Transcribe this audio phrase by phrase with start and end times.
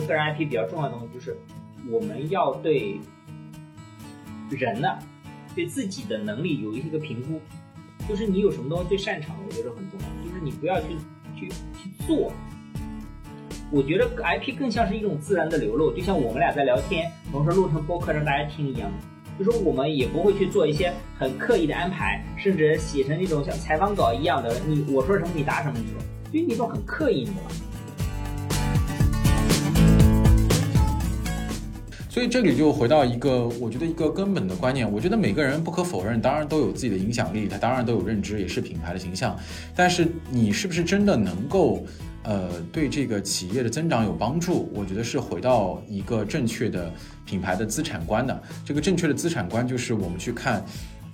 [0.00, 1.36] 个人 IP 比较重要的东西就是
[1.90, 2.98] 我们要对
[4.50, 4.88] 人呢，
[5.54, 7.40] 对自己的能力有一个评估，
[8.08, 10.06] 就是你有什么东西最擅长的，我觉得很重要。
[10.24, 10.88] 就是你不要去
[11.36, 12.32] 去去做。
[13.70, 18.90] 我觉得 IP 更像是一种自然的流露，就像我们俩在聊天，同时录成播客让大家听一样。
[19.36, 27.32] 就说我们也不会去做一些很刻意的安排，甚至写成那种像采访稿一样的，你我说什么你答什么，你说，因为那种很刻意，你
[32.14, 34.88] 所以这里就回到一个，我觉得一个根本的观念。
[34.88, 39.36] 我觉得每个人不可否认，当然都有自己的影响力，他当然都有认知，也是品牌的形象。
[39.74, 41.84] 但是你是不是真的能够，
[42.22, 44.70] 呃，对这个企业的增长有帮助？
[44.72, 46.88] 我觉得是回到一个正确的
[47.26, 48.42] 品牌的资产观的。
[48.64, 50.64] 这个正确的资产观就是我们去看，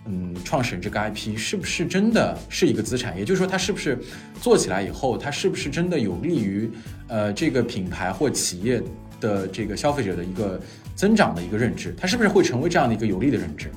[0.04, 3.16] 嗯，创始人这个 IP 是不是真的是一个资产？
[3.16, 3.98] 也就是说，它是不是
[4.38, 6.70] 做起来以后，它是不是真的有利于，
[7.08, 8.82] 呃，这个品牌或企业
[9.18, 10.60] 的这个消费者的一个。
[11.00, 13.70] 增长的一个认知，它是不是会成为这样的一个有利的认知？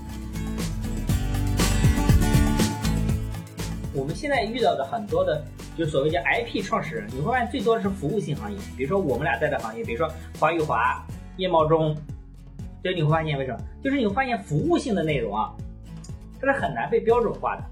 [3.93, 5.41] 我们现在遇到的很多的，
[5.77, 11.01] 就所谓叫 IP 创始人，你会发现最多是服务性行业，比如说我们俩在的行业，比如说华语华、
[11.37, 11.95] 叶茂中，
[12.81, 13.59] 对你会发现为什么？
[13.81, 15.49] 就是你会发现服务性的内容啊，
[16.41, 17.63] 它是很难被标准化的，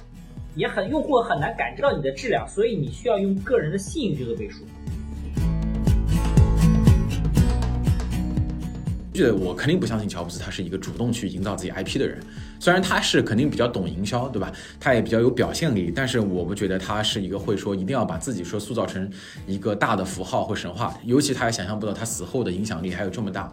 [0.55, 4.63] 也很用户很难感知到你的质量，所以你需要用个人的信誉去做背书。
[9.38, 12.17] 我肯定不相信乔布斯他是一个主动去营造自己 IP 的人，
[12.59, 14.52] 虽然他是肯定比较懂营销，对吧？
[14.80, 19.12] 他也比较有表现力，但是我不觉得他是一个会说一定要把自己说塑造成
[19.45, 23.52] 一个大的符号或神话，尤其他也想象不到他死后的影响力还有这么大。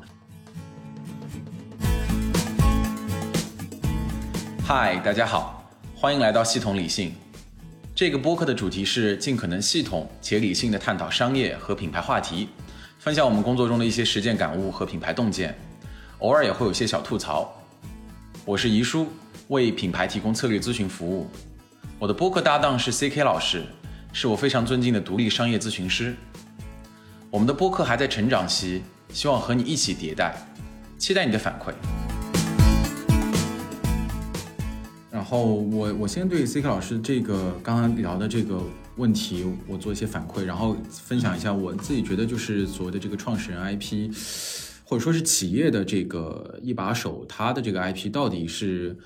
[4.64, 7.12] 嗨，大家好，欢迎来到系统理性。
[7.96, 12.48] 这个播客的主题是尽可能系统且理性的探讨商业和品牌话题。
[12.98, 15.56] 分享我们工作中的一些实践感悟和品牌洞见，
[16.18, 17.48] 偶尔也会有些小吐槽。
[18.44, 19.06] 我是怡叔，
[19.46, 21.30] 为品牌提供策略咨询服务。
[21.96, 23.62] 我的播客搭档是 CK 老师，
[24.12, 26.16] 是我非常尊敬的独立商业咨询师。
[27.30, 30.34] 我们的播客还在成长期，希望和你一起迭代，
[30.98, 31.72] 期待你的反馈。
[35.08, 38.60] 然后我我先对 CK 老师这个刚刚聊的这个。
[38.98, 44.10] 问题我做一些反馈，然后分享一下我自己觉得就是所谓的这个创始人 IP，
[44.84, 48.98] 或者说是企业的这个一把手，他的这个 IP 到底是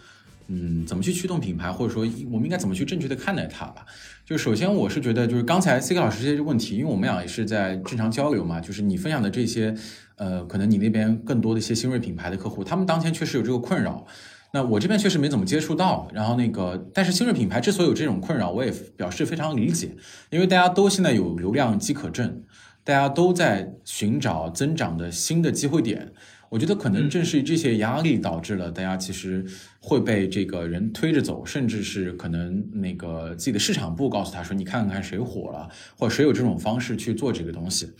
[0.48, 3.84] 嗯怎么去驱动品牌，或者说我们应该怎么去正确的看待它吧？
[4.24, 9.74] 就首先我是觉得就是刚才 C K 老师这些问题，因为我们俩也是在正常交流嘛，就是你分享的这些，
[10.16, 14.06] 呃，可能你那边更多的一些新锐品牌的客户，他们当前确实有这个困扰。
[14.54, 19.96] 那我这边确实没怎么接触到，然后那个，但是新锐品牌之所以有这种困扰，我也表示非常理解，
[20.30, 22.42] 因为大家都现在有流量饥渴症，
[22.84, 26.12] 大家都在寻找增长的新的机会点。
[26.50, 29.42] 我觉得可能正是这些压力导致了大家其实
[29.80, 37.90] 会被这个人推着走，甚至是可能那个自己的市场部告诉他说：“你看看谁火了，或者谁有这种方式去做这个东西。”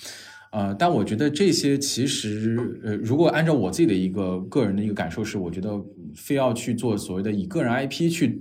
[0.52, 5.82] 呃，但我觉得这些其实，呃，如果按照我自己的一个个人的一个感受是，我觉得
[6.14, 8.38] 非要去做所谓的以个人 IP 去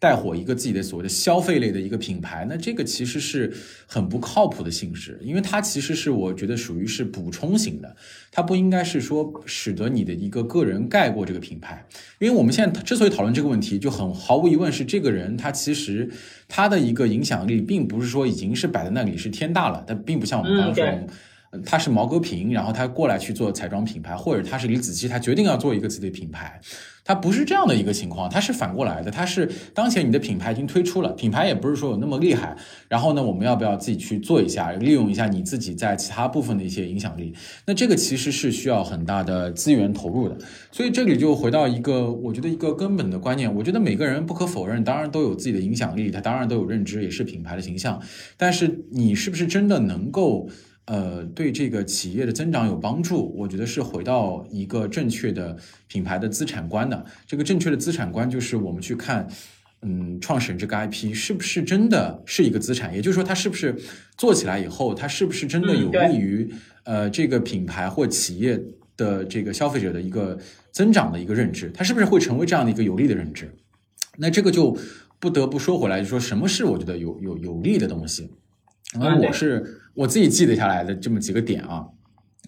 [0.00, 3.52] 带火一个自己的所谓的消费类的一个品牌，那这个其实是
[3.86, 7.94] 很不靠谱的性质，因为它其实是我觉得属于是补充型的，
[8.32, 11.86] 它不应该是说使得你的一个个人盖过这个品牌。
[12.18, 16.10] 因为我们现在之所以讨论这个问题，就很毫无疑问是这个人他其实
[16.48, 21.06] 他的一个影响力，并不是说已经是摆在那里是天大了，但并不像我们刚刚说。
[21.66, 26.58] 他是毛戈平，然后他过来去做彩妆品牌，或者他是李子柒，他决定要做一个自己的品牌，
[27.04, 32.56] 他不是这样的一个情况，他是反过来的，他是当前你的品牌已经推出了，品牌也不是说有那么厉害，
[32.88, 37.34] 然后呢，我们要不要自己去做一下，利用一下你自己在其他部分的一些影响力？
[37.66, 40.38] 那这个其实是需要很大的资源投入的，
[40.70, 48.00] 所以这里就回到一个我觉得一个根本的观念，我觉得每个人不可否认，当然都有自己的影响力，他当然都有认知，也是品牌的形象，
[48.38, 50.48] 但是你是不是真的能够？
[50.86, 55.56] 呃，对这个企业的增长有帮助，我觉得是回到一个正确的
[55.86, 57.04] 品牌的资产观的。
[57.26, 59.28] 这个正确的资产观就是我们去看，
[59.82, 62.92] 嗯，创始人这个 IP 是不是真的是一个资产？
[62.92, 63.76] 也就是说，它是不是
[64.16, 66.52] 做起来以后，它是不是真的有利于
[66.82, 68.60] 呃这个品牌或企业
[68.96, 70.36] 的这个消费者的一个
[70.72, 71.70] 增长的一个认知？
[71.72, 73.54] 它是不是会成为这样的一个有利的认知？
[74.18, 74.76] 那这个就
[75.20, 78.28] 不得不说回来，就说什么是我觉得有有有利的东西？
[79.00, 79.78] 然后我是。
[79.94, 81.84] 我自己记得下来的这么几个点啊，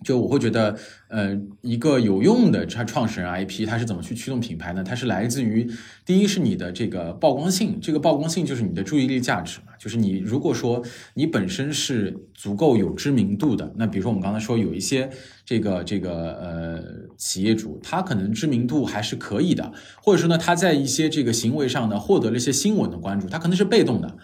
[0.03, 0.75] 就我会觉得，
[1.09, 4.83] 呃，一个有用的它创始人 IP，它是怎么去驱动品牌呢？
[4.83, 5.71] 它是来自于
[6.07, 9.75] 第一是你的这个曝光性，这个曝光性就是你的注意力价值嘛。
[9.79, 10.83] 就是你如果说
[11.13, 15.11] 你本身是足够有知名度的，那比如说我们刚才说有一些
[15.45, 16.83] 这个这个呃
[17.19, 19.71] 企业主，他可能知名度还是可以的，
[20.03, 24.17] 或者说呢他在一些这个行为上呢获得了一些新闻的关注，他可能是被动的。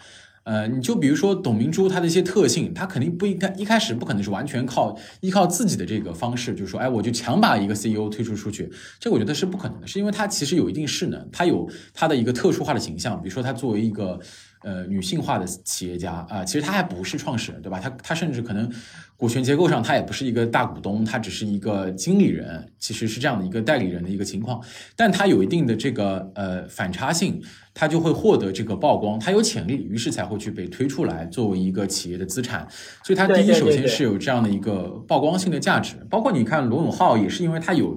[0.44, 14.18] 呃，你就比如说董明珠，她的一些特性，她肯定不应该一开始不可能是完全靠依靠自己的这个方式，就是说，哎，我就强把一个 CEO 推出出去，这我觉得是不可能的，是因为她其实有一定势能，她有她的一个特殊化的形象，比如说她作为一个
[14.62, 17.78] 呃女性化的企业家啊，其实他还不是创始人，对吧？
[17.78, 18.70] 他他甚至可能
[19.16, 24.62] 股权结构上他也不是一个大股东，他只是一个经理人，其实是这样的一个代理人的一个情况，
[24.96, 27.42] 但他有一定的这个呃反差性。
[27.72, 32.66] 他就会获得这个曝光，他有潜力，于是才会去被推出来作为一个企业的资产。
[33.04, 35.94] 所以它第一首先是有这样的一个曝光性的价值。
[36.10, 37.96] 包括你看罗永浩也是因为他有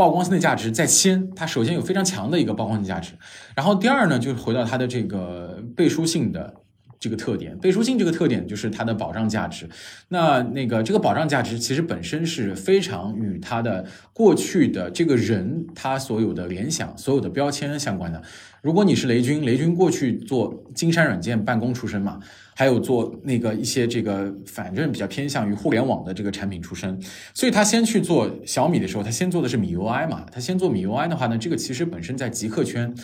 [0.00, 3.12] 曝光性的价值在先，它首先有非常强的一个曝光性价值。
[3.54, 6.54] 然后第二呢，就是回到它的这个背书性的。
[7.02, 9.66] 这个特点，背书性这个特点就是它的保障价值。
[10.08, 18.20] 那那个这个保障价值其实本身是非常与它的过去的这个人他所有的联想、所有的标签相关的。
[18.60, 22.20] 如果你是雷军，雷军过去做金山软件办公出身嘛，
[22.60, 27.00] 还有做那个一些这个反正比较偏向于互联网的这个产品出身，
[27.32, 30.26] 所以他先去做小米的时候，他先做的是米 UI 嘛。
[30.30, 32.94] 他先做米 UI 的话呢，这个其实本身在极客圈。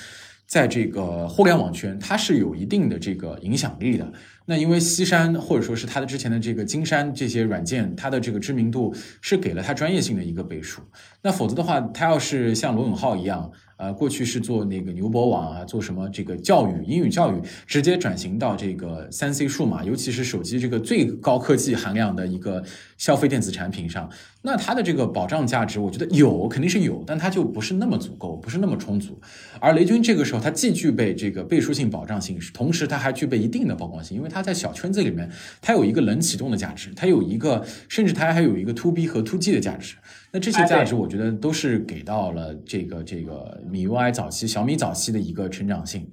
[0.47, 4.13] 在这个互联网圈，它是有一定的这个影响力的。
[4.45, 10.81] 那因为西山或者说是它的之前的这个金山这些软件，它的这个知名度是给了它专业性的一个背书。
[11.23, 13.51] 那否则的话，他要是像罗永浩一样。
[13.77, 22.65] 呃，过去是做那个牛博网啊，做什么这个教育英语教育，直接转型到这个三 C 数码，尤其是手机这个最高科技含量的一个
[22.97, 24.11] 消费电子产品上，
[24.43, 29.21] 那它的这个保障价值，我觉得有肯定是有，但它就不是那么足够，不是那么充足。
[29.61, 35.31] 而雷军这个时候，他既具备这个背书性、保障性，同时他还具备一定的曝光性，因为他在小圈子里面，
[35.61, 39.97] 他有一个冷启动的价值，他有一个，甚至他还有一个 to B 和 to G 的价值。
[40.37, 46.07] 那这些价值，我觉得都是给到了这个这个米 UI 早期、小米早期的一个成长性。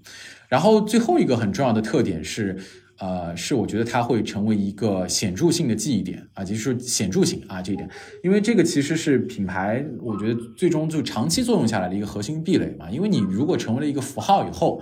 [0.48, 2.58] 然后最后一个很重要的特点是，
[3.00, 7.90] 呃，是我觉得它会成为一个显著性的记忆点啊，就是显著性啊这一点，
[8.24, 12.90] 因为这个其实是品牌，我觉得最终就长期作用下来的一个核心壁垒嘛。
[12.90, 14.82] 因为你如果成为了一个符号以后，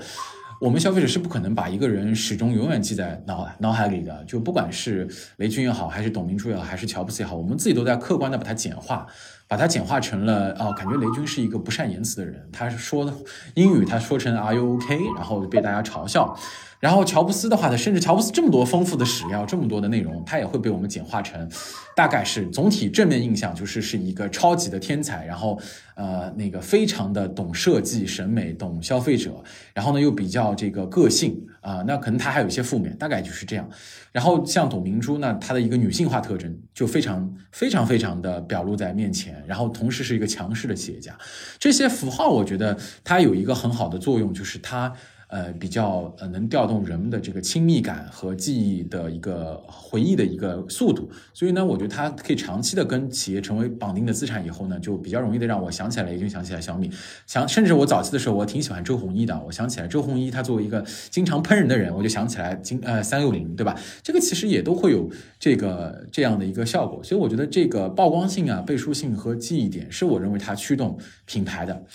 [0.61, 9.07] 我们消费者是不可能把一个人始终永远记在脑脑海里的，就不管是雷军也好，还是董明珠也好，还是乔布斯也好，我们自己都在客观的把它简化，
[9.47, 13.11] 把它简化成了哦，感觉雷军是一个不善言辞的人，他说
[13.55, 16.37] 英语他说成 Are you OK，然后被大家嘲笑。
[16.81, 21.47] 然后乔布斯的话呢，甚至乔布斯这么多丰富的史料，这么多的内容，他也会被我们简化成，
[21.95, 25.57] 大概是总体正面印象就是是一个超级的天才，然后
[25.93, 29.43] 呃那个非常的懂设计、审美、懂消费者，
[29.75, 33.69] 然后呢又比较这个个性啊，那可能他还有一些负面，大概就是这样。
[34.11, 41.15] 然后像董明珠呢，她的一个女性化特征就非常非常非常的表露在面前，然后同时是一个强势的企业家，
[41.59, 44.91] 这些符号我觉得它有一个很好的作用，就是它。
[45.31, 56.91] 呃，比较呃能调动人们的这个亲密感和记忆的一个回忆的一个速度，所以呢，我觉得它可以长期的跟企业成为绑定的资产以后呢，就比较容易的让我想起来，也就想起来小米，
[57.25, 63.73] 想甚至我早期的时候我挺喜欢周鸿祎的，我想起来周鸿祎他作为一个经常喷人的人，我就想起来金呃三六零，对吧？
[64.03, 71.85] 这个其实也都会有这个这样的一个效果，所以我觉得这个曝光性啊、背书性和记忆点是我认为它驱动品牌的。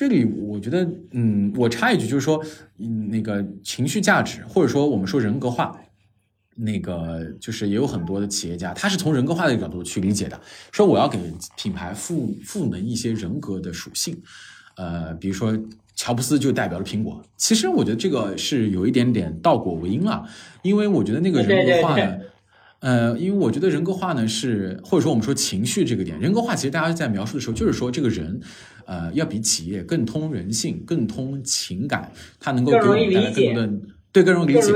[0.00, 2.42] 这里我觉得，嗯，我插一句，就是说，
[2.78, 5.78] 嗯，那个情绪价值，或者说我们说人格化，
[6.56, 10.40] 那个就是也有很多的企业家，他是从人格化的角度去理解的，
[10.72, 11.18] 说我要给
[11.54, 14.18] 品牌赋赋能一些人格的属性，
[14.78, 15.54] 呃，比如说
[15.94, 20.26] 乔布斯就代表了苹果，其实我觉得这个是有一点点倒果为因了，
[20.62, 22.16] 因为我觉得那个人格化呢。
[22.80, 28.40] 呃，因为我觉得人格化呢是，或者说我们说情绪这个点，人格化其实大家在描述的时候，就是说这个人，
[28.90, 33.70] 呃，要比企业更通人性、更通情感，他能够给我们带来更多的，
[34.12, 34.72] 对，更容易理解，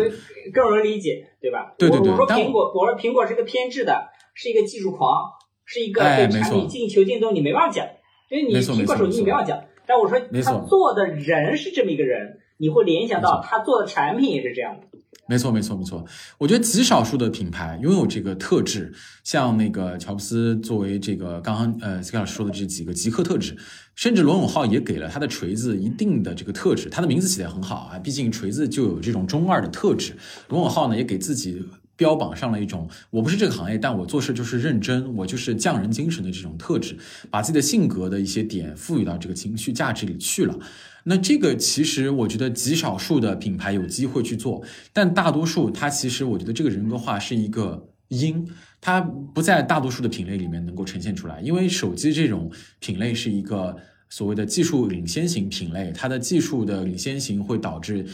[0.52, 1.74] 更容易理解，对吧？
[1.76, 2.12] 对对对。
[2.12, 5.32] 我说苹果，我说苹果是个偏执的，是一个技术狂，
[5.64, 7.84] 是一个对产品尽求精都，你没办法讲，
[8.30, 9.64] 因为你苹果手机你没办法讲。
[9.84, 14.98] 但我说他做的人是这么一个人，你会联想到他做的产品也是这样的。
[15.26, 16.04] 没错，没错，没错。
[16.36, 18.92] 我觉得极少数的品牌拥有这个特质，
[19.22, 23.56] 像那个乔布斯作为这个刚刚呃斯凯老师说的这几个极客特质，
[23.94, 26.90] 甚至罗永浩也给了他的锤子一定的这个特质。
[26.90, 30.14] 他的名字起的很好啊，毕竟锤子就有这种中二的特质。
[30.48, 36.98] 罗永浩呢也给自己标榜上了一种我不是这个行业，但我做事就是认真，我就是匠人精神的这种特质，
[37.30, 40.58] 把自己的性格的一些点赋予到这个情绪价值里去了。
[41.04, 48.46] 那这个其实我觉得极少数的品牌有机会去做，但大多数它其实我觉得这个人格化是一个因，
[48.80, 53.76] 它不在大多数的品类里面能够呈现出来，因为手机这种品类是一个
[54.08, 58.06] 所谓的技术领先型品类，它的技术的领先型会导致。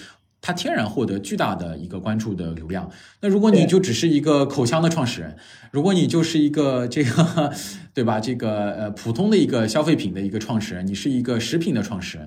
[0.42, 2.90] 它天然获得巨大的一个关注的流量。
[3.20, 5.36] 那如果你就只是一个口腔的创始人，
[5.70, 7.52] 如果你就是一个这个，
[7.92, 8.18] 对吧？
[8.18, 12.26] 这个呃普通的一个消费品的一个创始人，你是一个食品的创始人，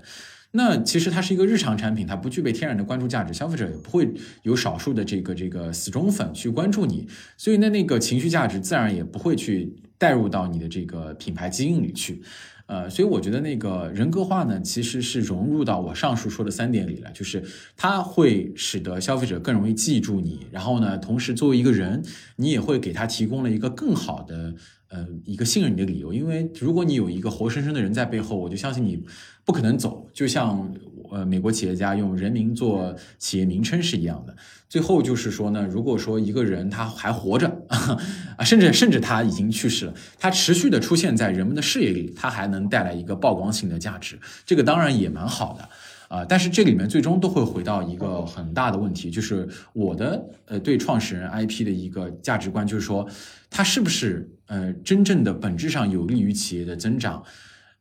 [0.55, 7.07] 那其实它是一个日常产品，它不具备天然的关注价值，消费者也不会有少数的这个这个死忠粉去关注你，
[7.37, 12.21] 所以那那个情绪价值自然也不会去带入到你的这个品牌基因里去。
[12.65, 17.43] 呃，所以我觉得那个人格化呢，其实是融入到我上述说的三点里了，就是
[17.75, 22.01] 它会使得消费者更容易记住你，然后呢，同时作为一个人，
[22.37, 24.55] 你也会给他提供了一个更好的
[24.87, 29.03] 呃一个信任你的理由，因为如果你有一个活生生的人在背后，我就相信你
[29.45, 30.73] 不可能走，就像。
[31.11, 34.35] 呃，美国企业家用人名做企业名称是一样的。
[34.67, 45.69] 最后就是说呢，如果说一个人他还活着 啊，甚至甚至他已经去世了，他持续的出现在人们的视野里，他还能带来一个曝光性的价值，这个当然也蛮好的
[46.07, 46.25] 啊。
[46.25, 53.07] 但是这里面最终都会回到一个很大的问题，就是我的呃对创始人 IP 的一个价值观，就是说
[53.51, 57.23] 他是不是呃真正的本质上有利于企业的增长。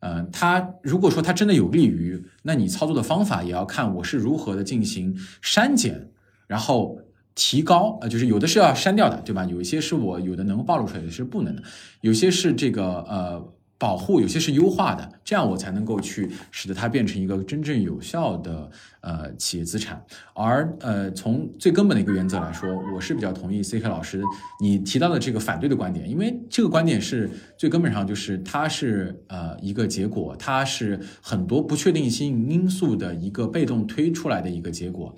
[0.02, 6.10] 嗯，它如果说它真的有利于，那你操作的方法也要看我是如何的进行删减，
[6.46, 6.98] 然后
[7.34, 9.44] 提高，呃，就是有的是要删掉的，对吧？
[9.46, 11.62] 有一些是我有的能暴露出来，有些是不能的，
[12.00, 13.52] 有些是这个呃。
[13.82, 18.70] 保护有些是优化的，这样我才能够去使得它变成一个真正有效的
[19.00, 20.00] 呃企业资产。
[20.34, 24.22] 而呃从最根本的一个原则来说，我是比较同意 C K 老师
[24.60, 35.12] 你提到的这个反对的观点，因为这个观点是最根本上就是它是呃一个结果，它是很多不确定性因素的一个被动推出来的一个结果。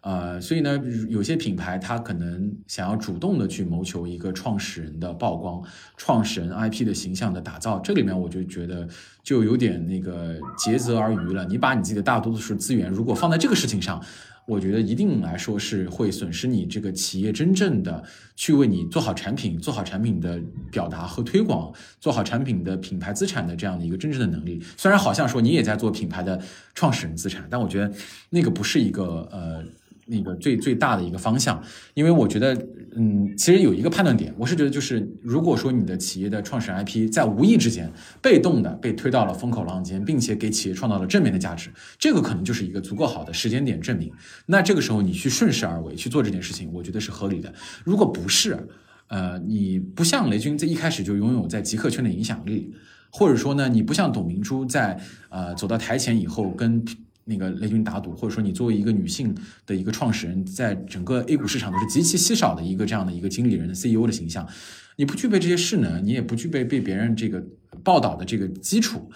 [0.00, 5.60] 呃，所以呢，有些品牌它可能想要主动的去谋求一个创始人的曝光、
[5.96, 8.88] 创始人 IP 的形象的打造，这里面我就觉得
[9.24, 11.44] 就有点那个竭泽而渔了。
[11.46, 14.00] 你把你自己的大多数资源如果放在这个事情上，
[14.46, 18.02] 我觉得一定来说是会损失你这个企业真正的
[18.36, 20.40] 去为你做好产品、做好产品的
[20.70, 24.62] 表达和推广、做好产品的品牌资产的这样的一个真正的能力。
[24.76, 26.40] 虽然好像说你也在做品牌的
[26.72, 27.92] 创始人资产，但我觉得
[28.30, 29.64] 那个不是一个呃。
[30.08, 31.62] 那个最最大的一个方向，
[31.92, 32.54] 因为我觉得，
[32.96, 44.10] 嗯，其实有一个判断点，我是觉得就是，如果说你的企业的创始人 IP 在无意之间被动的被推到了风口浪尖，并且给企业创造了正面的价值，这个可能就是一个足够好的时间点证明。
[44.46, 47.52] 那这个时候你去顺势而为去做这件事情，我觉得是合理的。
[47.84, 48.66] 如果不是，
[49.08, 52.72] 呃，你不像雷军在一开始就拥有在极客圈的影响力，
[53.10, 54.98] 或者说呢，你不像董明珠在
[55.28, 56.82] 呃走到台前以后跟。
[57.28, 59.34] 那个雷军打赌，或者说你作为一个女性
[59.66, 64.48] 的一个创始人，在整个 A 股市场都是极其稀少的一个这样的一个经理人的 CEO 的形象，
[64.96, 67.44] 你不具备这些势能，你也不具备被别人这个
[67.84, 69.10] 报道的这个基础，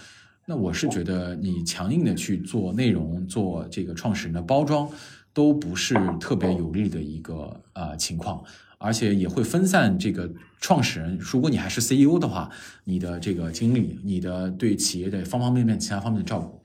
[0.47, 4.87] 那我是觉得你强硬的去做内容，做这个创始人的包装，
[5.33, 8.45] 都不是特别有利的一个呃情况，
[8.76, 11.16] 而且也会分散这个创始人。
[11.19, 12.50] 如果你还是 CEO 的话，
[12.85, 16.62] 你的这个精力，你的对企业的方方面面其他方面的照顾。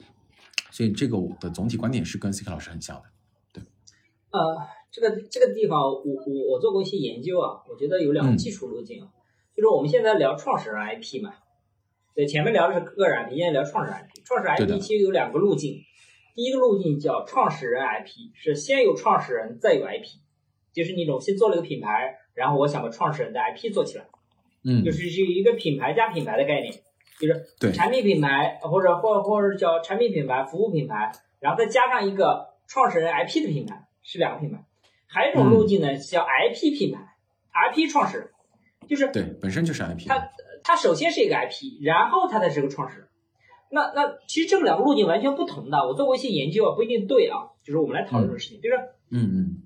[0.77, 3.03] 所以这个我的总体观点是跟 C K 老师很像的，
[3.51, 3.63] 对。
[4.29, 4.39] 呃，
[4.91, 9.00] 这个这个地方，我我我做过一些研究啊，我觉得有两个基础路径，
[9.55, 11.34] 就是我们现在聊创始人 IP 嘛，
[12.13, 14.24] 对，前面聊的是个人 IP，现在聊创始人 IP。
[14.24, 15.81] 创始人 IP 其实有两个路径，
[16.36, 20.05] 第一个路径叫创始人 IP，是先有创始人再有 IP，
[20.74, 24.05] 就是那种先做了个品牌，然后我想把创始人的 IP 做起来，
[24.63, 26.72] 嗯，就是是一个品牌加品牌的概念。
[27.19, 34.63] 就是产品品牌，或者或或者叫产品品牌、服务品牌，然后再加上一个创始人 IP 的品牌，是两个品牌。
[35.07, 37.00] 还有一种路径呢，叫 IP 品牌
[37.71, 38.29] ，IP 创始人，
[38.88, 40.07] 就是对，本身就是 IP。
[40.07, 40.29] 它
[40.63, 43.07] 它首先是一个 IP，然后它才是个创始人。
[43.71, 45.77] 那那其实这两个路径完全不同的。
[45.88, 47.50] 我做过一些研究啊，不一定对啊。
[47.63, 48.75] 就是我们来讨论这个事情，就是
[49.09, 49.63] 嗯嗯，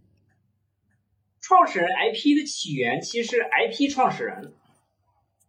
[1.41, 4.53] 创始人 IP 的起源其实是 IP 创始人。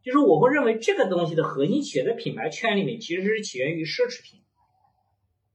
[0.02, 4.40] 就是我会认为这个东西的核心起源在品牌圈里面，其实是起源于奢侈品。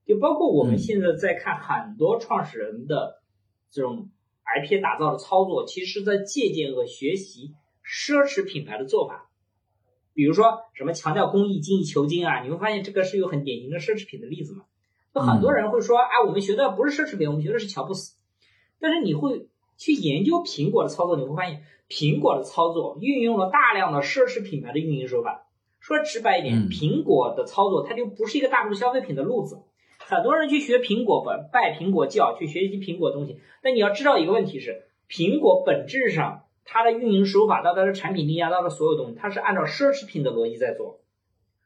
[0.05, 3.21] 就包括我们现在在看很多创始人的
[3.69, 4.09] 这种
[4.45, 7.53] IP 打造的操作，其实是在借鉴和学习
[7.85, 9.29] 奢侈品牌的做法。
[10.13, 14.63] 比如说什么强调工艺、精益求精啊，你会发现这个是有很典型的奢侈品的例子嘛。
[15.13, 18.15] 就很多人会说，哎，我们学的不是奢侈品，我们学的是乔布斯。
[18.79, 25.45] 但是你会去研究苹果的操作，你会发现苹果的操作运用了大量的奢侈品牌的运营手法。
[25.79, 29.61] 说直白一点，嗯苹果的操作它就不是一个大众消费品的路子。
[29.99, 40.99] 很多人去学苹果拜拜苹果教，去学习苹果东西，但你要知道一个问题是，苹果本质上它的运营手法到它的产品力啊，到它所有东西，它是按照奢侈品的逻辑在做，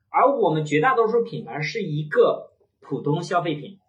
[0.10, 3.80] 而我们绝大多数品牌是一个普通消费品，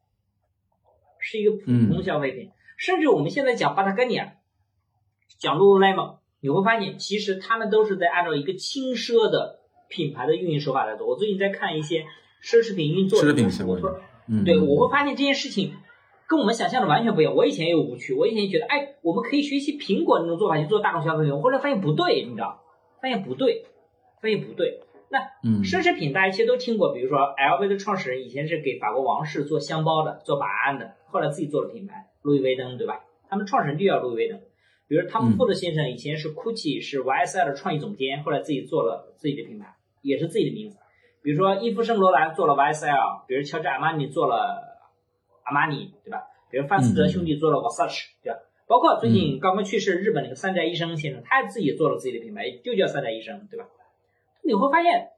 [1.19, 2.51] 是一个普通消费品，
[2.83, 4.33] 甚至我们现在讲巴塔哥尼亚，
[5.39, 11.07] 讲 Lululemon，你会发现其实他们都是在按照一个轻奢的品牌的运营手法来做。
[11.07, 12.05] 我最近在看一些
[12.43, 15.75] 奢侈品运作奢侈品的东西，相关的我说，嗯，对，我会发现这件事情
[16.27, 17.33] 跟我们想象的完全不一样。
[17.33, 22.65] 我以前也有误区，我以前觉得，哎，我们可以学习苹果那种做法去做大众消费品，我后来发现不对，你知道，
[23.01, 23.65] 发现不对，
[24.21, 24.81] 发现不对。
[25.09, 33.05] 那嗯奢侈品大家其实都听过，比如说 LV 的创始人以前是给法国王室做箱包的，做把安的，后来自己做了品牌，路易威登，对吧？
[33.29, 34.41] 他们创始人就叫路易威登。
[34.89, 40.77] 比如汤姆·福特先生以前是 GUCCI 是 YSL 的创意总监，后来自己做了自己的品牌，也是自己的名字。
[41.23, 44.81] 比如说伊夫圣罗兰做了 YSL，比如乔治阿玛尼做了
[45.45, 46.25] 阿玛尼，对吧？
[46.51, 48.41] 比如范思哲兄弟做了 Versace，对吧？
[48.67, 53.67] 包括最近刚刚去世日本那个三宅一生先生，他自己做了自己的品牌，就叫三宅一生，对吧？
[54.45, 55.09] 你会发现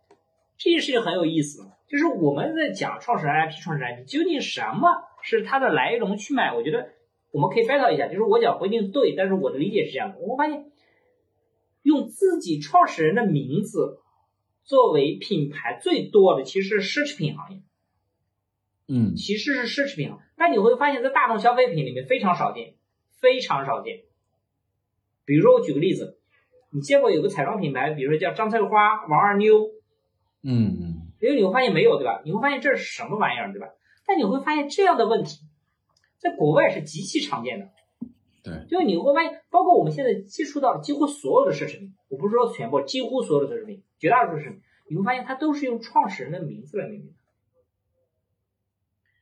[0.56, 4.88] 这件事情很有意思，就是我们在讲创始人 IP、创始人 IP 究竟什么
[5.24, 6.54] 是它的来龙去脉？
[6.54, 6.90] 我觉得
[7.32, 10.18] 我们可以 battle 一下，就是我讲不一定对，但是我的理解是这样的。
[10.18, 10.70] 我发现
[11.82, 13.98] 用自己创始人的名字
[14.62, 17.62] 作为品牌最多的其实是奢侈品行业，
[18.86, 22.74] 嗯其实是奢侈品行业，但你会发现在大众消费品里面非常少见，
[23.20, 24.02] 非常少见。
[25.24, 26.18] 比如说我举个例子，
[26.70, 29.70] 你见过有个彩妆品牌，比如说叫张翠花、王二妞，
[30.42, 32.20] 嗯嗯因为你会发现没有，对吧？
[32.24, 33.68] 你会发现这是什么玩意儿，对吧？
[34.06, 35.40] 但你会发现这样的问题，
[36.18, 37.70] 在国外是极其常见的。
[38.42, 47.14] 对，就是你会发现，包括我们现在接触到的几乎所有的奢侈品，我不是说全部，几乎所有的奢侈品，绝大多数奢侈品，你会发现它都是用创始人的名字来命名的。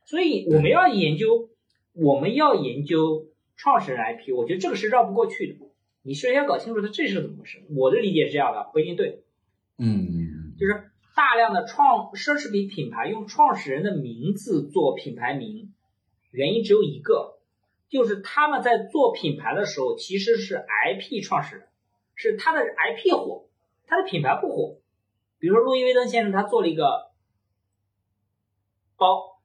[0.05, 1.49] 所以我们要研究，
[1.93, 5.55] 我们要研究创始人 IP，我觉得这个是绕不过去的。
[6.01, 7.63] 你首先要搞清楚它这是怎么回事。
[7.69, 9.23] 我的理解是这样的，不一定对。
[9.77, 15.73] 嗯嗯就是大量的创奢侈品品牌用创始人的名字做品牌名，
[16.31, 17.39] 原因只有一个，
[17.89, 21.67] 就是他们在做品牌的时候其实是 IP 创始人，
[22.15, 23.45] 是他的 IP 火，
[23.85, 24.77] 他的品牌不火。
[25.37, 27.11] 比如说路易威登先生他做了一个
[28.97, 29.37] 包，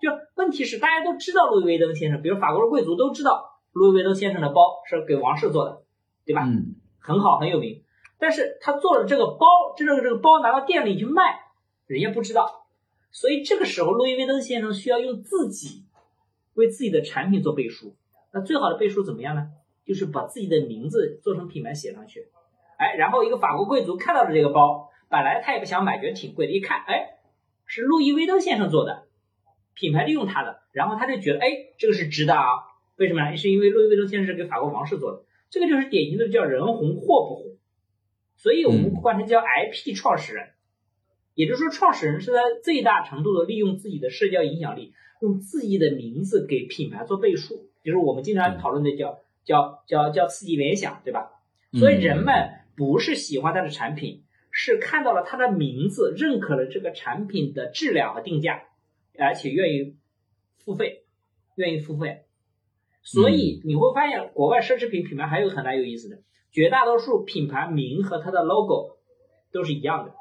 [0.00, 5.82] 就问题是大家都知道路易威登先生，比如法国的贵族都知道路易威登先生的包是给王室做的，
[6.24, 6.42] 对吧？
[6.44, 7.82] 嗯很好，很有名。
[8.20, 11.40] 但是他做了这个包，真正这个包拿到店里去卖，
[11.86, 12.66] 人家不知道。
[13.10, 15.86] 所以这个时候，路易威登先生需要用自己
[16.54, 17.96] 为自己的产品做背书。
[18.32, 19.48] 那最好的背书怎么样呢？
[19.84, 22.28] 就是把自己的名字做成品牌写上去。
[22.76, 27.18] 哎，然后一个法国贵族看到了这个包，本来他也不想买，觉得挺贵的，一看，哎，
[27.66, 29.08] 是路易威登先生做的，
[29.74, 32.44] 品牌利用他的，然后他就觉得，哎，这个是值的啊。
[32.96, 33.36] 为什么呢？
[33.36, 35.24] 是因为路易威登先生是给法国王室做的。
[35.48, 37.56] 这个就是典型的叫人红货不红，
[38.42, 40.48] 所以我们管它叫 IP 创始人，
[41.34, 51.32] 也就是说，创始人是在最大程度的利用自己的社交影响力，用自己的名字给品牌做背书，就是我们经常讨论的叫叫叫叫刺激联想，对吧？
[51.74, 58.62] 所以人们不是喜欢他的产品，是看到了他的名字，认可了这个产品的质量和定价，
[59.18, 59.96] 而且愿意
[60.64, 61.04] 付费，
[61.56, 62.22] 愿意付费。
[63.02, 66.22] 所以你会发现，国外奢侈品品牌还有很大有意思的，
[66.52, 68.98] 绝大多数品牌名和它的 logo
[69.52, 70.12] 都是一样的，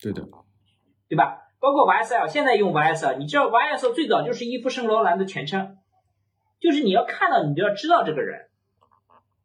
[0.00, 0.26] 对的，
[1.08, 1.38] 对吧？
[1.60, 5.78] 包括 YSL，现在用 YSL，你知道 YSL 最早就是伊夫圣罗兰的全称，
[6.58, 8.48] 就是你要看到，你就要知道这个人。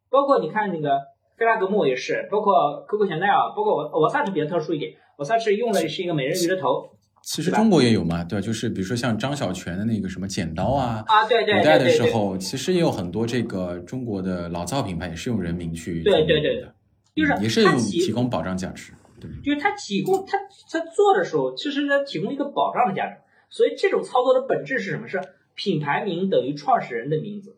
[0.10, 1.02] 包括你看那个
[1.36, 6.97] 菲拉格慕也是，包括 Coco Chanel，包括我我萨是比较特殊一点，我萨是用的是一个美人鱼的头，
[7.28, 8.42] 其实中国也有嘛，对吧？
[8.42, 16.74] 就是比如说像张小泉的那个什么剪刀啊，啊，对对古代的时候其实也有很多这个中国的老造品牌也是用人名去对对对的
[17.14, 20.38] 就是嗯也是提供保障价值，对，就是它提供它
[20.72, 23.18] 它做的时候，其实它提供一个保障的价值。
[23.50, 25.10] 所以这种操作的本质是什么？
[25.10, 25.20] 是
[25.54, 27.58] 品牌名等于创始人的名字，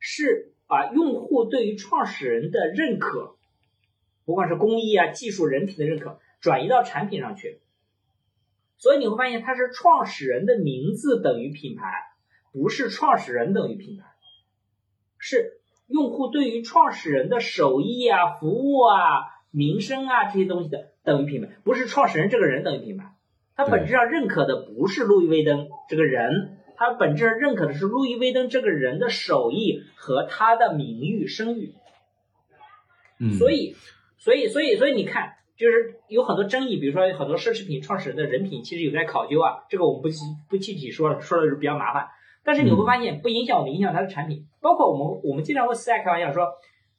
[0.00, 3.36] 是把用户对于创始人的认可，
[4.26, 7.61] 不管是工艺啊、技术、人品的认可，转移到产品上去。
[8.82, 11.86] 所以你会发现，它是创始人的名字等于品牌，
[12.52, 14.06] 不是创始人等于品牌，
[15.18, 18.98] 是用户对于创始人的手艺啊、服务啊、
[19.52, 23.14] 名声啊这些东西的等于品牌，不是创始人这个人等于品牌。
[23.54, 31.74] 他本质上认可的不是路易威登这个人，它它本质上认可的是路易威登这个人的手艺和他的名誉声誉。
[33.20, 33.76] 嗯，所以，
[34.18, 40.08] 所以，所以，所以你看，就是有很多争议，比如说很多奢侈品创始人的人品其实有待考究啊，这个我们不
[40.50, 42.08] 不具体说了，说的是比较麻烦。
[42.42, 46.48] 但是你会发现，不影响我们影响他的产品，包括我们我们经常会私下开玩笑说，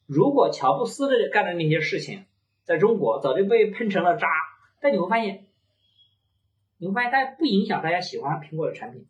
[0.08, 2.23] 如果乔布斯的干的那些事情，
[2.63, 4.30] 在中国早就被喷成了渣，
[4.82, 5.47] 但你会发现，
[6.78, 9.06] 你会发现它不影响大家喜欢苹果的产品。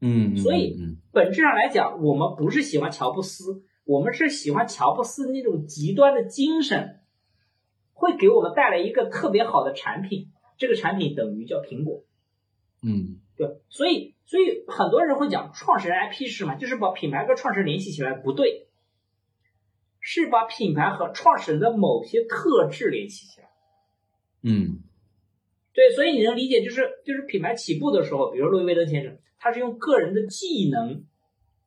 [0.00, 6.99] 嗯，所以嗯本质上来讲，我们不是喜欢乔布斯，我们是喜欢乔布斯那种极端的精神，
[8.00, 10.30] 会给我们带来一个特别好的产品。
[10.56, 12.04] 这个产品等于叫苹果，
[12.82, 16.56] 嗯对，所以所以很多人会讲创始人 IP 是什么？
[16.56, 18.68] 就是把品牌和创始人联系起来，不对，
[20.00, 23.48] 是把品牌和创始人的某些特质联系起来。
[24.42, 24.82] 嗯
[25.72, 31.04] 对，所以你能理解，就是就是品牌起步的时候，比如路易威登先生，他是用个人的技能，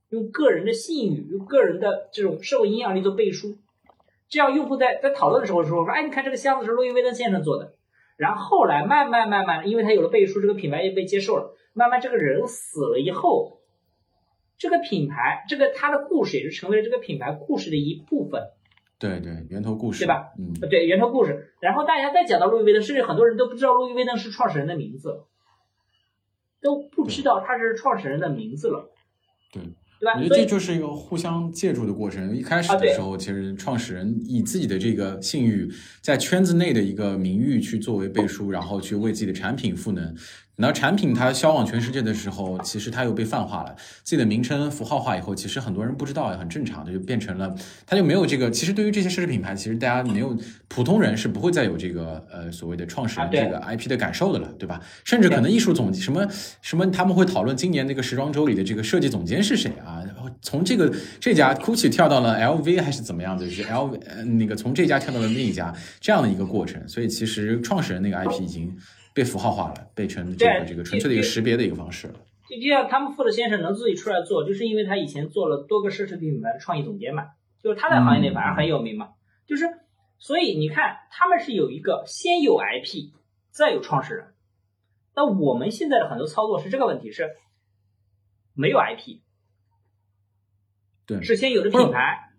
[0.09, 3.57] 用个人的信誉，用个人的这种社会影响力做背书，
[4.33, 7.75] 这样用户在在讨论的时候说，说哎，你看这个箱子是路易威登先生做的，
[8.17, 13.61] 然后后来慢慢慢慢，因为他有了背书，这个品牌也被接受了，慢慢这个人死了以后，
[14.57, 18.41] 这个品牌，这个他的故事也是成为了这个品牌故事的一部分。
[18.97, 20.31] 对对，源头故事对吧？
[20.39, 21.53] 嗯对源头故事。
[21.59, 25.25] 然后大家再讲到路易威登，甚至很多人都不知道路易威登是创始人的名字，
[26.59, 28.89] 都不知道他是创始人的名字了，
[29.51, 29.61] 对
[30.03, 30.13] 吧？
[30.15, 32.35] 我觉得这就是一个互相借助的过程。
[32.35, 35.69] 一开始的时候，其实创始人以自己的这个信誉，
[36.01, 40.15] 在圈子内的一个名誉去作为背书，然后去为自己的产品赋能。
[40.55, 47.55] 等到产品它销往全世界的时候，其实它又被泛化了，自己的名称符号化以后，其实很多人不知道也很正常的，就变成了
[47.87, 48.51] 它就没有这个。
[48.51, 50.37] 其实对于这些奢侈品牌，其实大家没有
[50.67, 54.79] 普通人是不会再有这个呃所谓的创始人这个 IP 的感受的了，对吧？
[55.03, 56.27] 甚至可能艺术总什么
[56.61, 60.03] 什么他们会讨论今年那个时装周里的这个设计总监是谁啊？
[60.05, 63.45] 然后从这个这家 GUCCI 跳到了 LV 还是怎么样的？
[63.45, 66.87] 就是 LV 那个从这家跳到了另一家这样的一个过程。
[66.87, 68.75] 所以其实创始人那个 IP 已经
[69.13, 72.15] 被符号化了，被成这个这个纯粹的一个识别的一个方式了。
[72.49, 77.27] 就就像他们富的先生能自己出来做，就是因为他以前做了多个奢侈品品牌的创意总监嘛，
[77.61, 79.09] 就是他在行业内反而很有名嘛。
[79.45, 79.65] 就是
[80.19, 83.13] 所以你看，他们是有一个先有 IP，
[83.51, 84.27] 再有创始人。
[85.15, 87.29] 那我们现在的很多操作是这个问题，是
[88.53, 89.19] 没有 IP，
[91.05, 92.31] 对，是先有的品牌，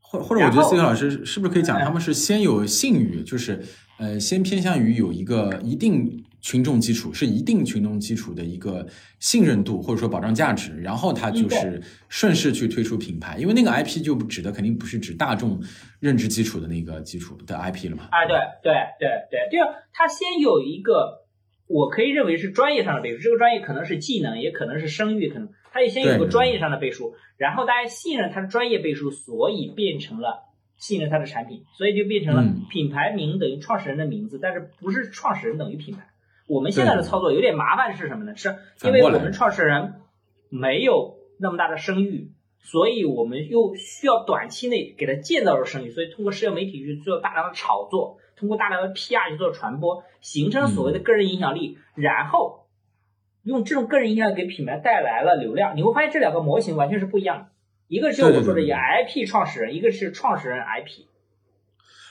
[0.00, 3.64] 或或者我觉得 C 老师是不是可以讲，哎他们是先有信誉，就是
[4.02, 8.84] 呃，先偏向于有一个一定群众基础，是一定群众基础的一个
[9.20, 15.62] 信任度，或者说保障价值，然后他嗯就是顺势去推出品牌，因为那个 IP 就指的肯定不是指大众
[16.00, 18.08] 认知基础的那个基础的 IP 了嘛。
[18.10, 21.22] 啊，对对对对，就他先有一个，
[21.68, 30.42] 我可以认为是专业上的背书，这个专业可能是技能，也可能是声誉，可能他也先有个专业上的背书，然后大家信任他的专业背书，所以变成了
[30.82, 36.08] 信任他的产品，所以就变成了嗯品牌名等于创始人的名字，但是不是创始人等于品牌。
[36.48, 38.34] 我们现在的操作有点麻烦是什么呢？
[38.34, 39.94] 是因为我们创始人
[40.48, 52.66] 没有那么大的声誉，所以我们又需要短期内给他建造出声誉，所以通过社交媒体去做大量的炒作，通过大量的 PR 去做传播，形成所谓的个人影响力，然后
[53.44, 55.76] 用这种个人影响力给品牌带来了流量。
[55.76, 57.46] 你会发现这两个模型完全是不一样的，
[57.92, 61.04] 一个是我说的以 IP 创始人，一个是创始人 IP。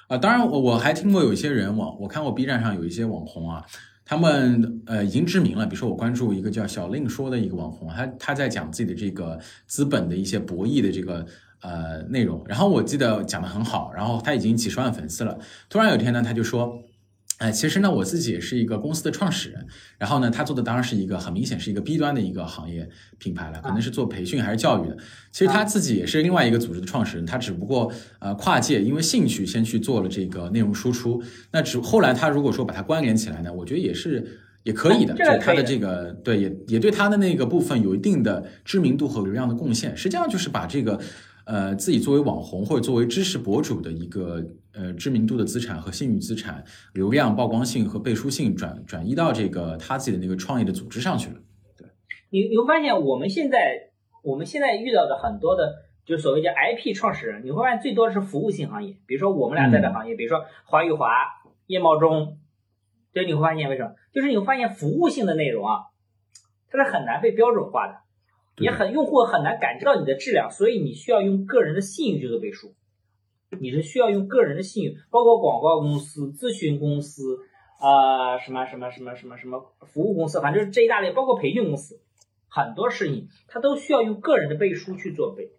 [0.10, 3.66] 啊，当然我我还听过有一些人网，我看过 B 站上有一些网红啊，
[4.06, 11.26] 他们呃已经知名了，比如说我关注一个叫小令说的一个网红，他他在讲自己的这个资本的一些博弈的这个
[11.62, 16.80] 呃内容，然后我记得讲的很好，然后他已经几十万粉丝了，突然有一天呢，他就说。
[17.42, 19.66] 哎，其实呢，我自己也是一个公司的创始人，
[19.98, 24.96] 然后呢，他做的当然是一个很明显是一个 B 端的一个行业品牌了，可能是做培训还是教育的。
[25.32, 31.20] 其实他自己也是另外一个组织的创始人，他只不过呃跨界，因为兴趣先去做了这个内容输出。
[31.52, 39.98] 那只后来他如果说把它关联起来呢，我觉得也是也可以的，这个就是他的这个对也也对他的那个部分有一定的知名度和流量的贡献。
[39.98, 41.00] 实际上就是把这个
[41.46, 51.38] 呃自己作为网红或者作为知识博主的一个呃知名度的资产和信誉资产、流量、曝光性和背书性转转移到这个他自己的那个创业的组织上去了。
[51.78, 51.88] 对
[52.30, 53.92] 你你会发现我们现在
[54.24, 55.74] 我们现在遇到的很多的，
[56.06, 61.10] 就是所谓叫 IP 创始人，你会发现最多是服务性行业，比如说我们俩在的行业，比如说华宇华、
[61.68, 62.38] 叶茂中，
[63.14, 63.96] 对，你会发现为什么？
[64.14, 65.86] 就是你会发现服务性的内容啊，
[66.70, 67.96] 它是很难被标准化的，
[68.58, 72.74] 也很用户很难感知到你的质量，所以你需要用个人的信誉去做背书，
[73.60, 77.40] 你是需要用个人的信誉，包括广告公司、咨询公司。
[77.84, 82.00] 啊、什么什么什么什么什么服务公司，反正这一大类，包括培训公司，
[82.48, 85.50] 很多事情它都需要用个人的背书去做背，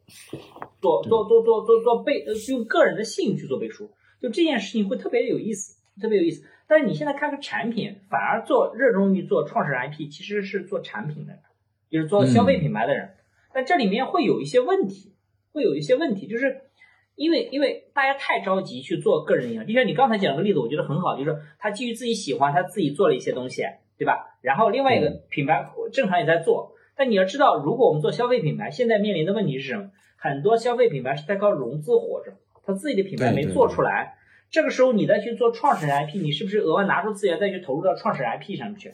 [0.80, 6.46] 做做做做做做背，呃，用个人的信誉去做背书，就这件事情会特别有意思，特别有意思。
[6.68, 11.42] 但是你现在看个产品，反而做热衷于做创始人 IP，其实是做产品的人，
[11.90, 13.16] 就是做消费品牌的人。
[13.52, 15.16] 但这里面会有一些问题，
[15.50, 16.70] 会有一些问题，就是
[17.14, 19.64] 因为因为大家太着急去做个人营销。
[19.64, 23.62] 就像你刚才讲的例子，我觉得很好，就是他基于自己喜欢，他自己做了一些东西，
[23.98, 24.38] 对吧？
[24.40, 26.72] 然后另外一个品牌正常也在做。
[26.96, 29.90] 但你要知道，如果我们做消费品牌，现在面临的问题是什么？
[30.16, 32.32] 很多消费品牌是在靠融资活着，
[32.64, 34.14] 他自己的品牌没做出来。
[34.50, 38.92] 这个时候你再去做创始人 IP，你是不是额外拿出资源再去投入到创始人 IP 上面去？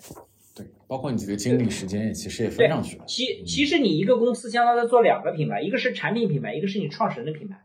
[0.56, 3.04] 对，包括你这个精力、时间也其实也分上去了。
[3.06, 7.56] 其其实你一个公司相当于在做两个品牌，一个是产品品牌，一个是你创始人的品牌。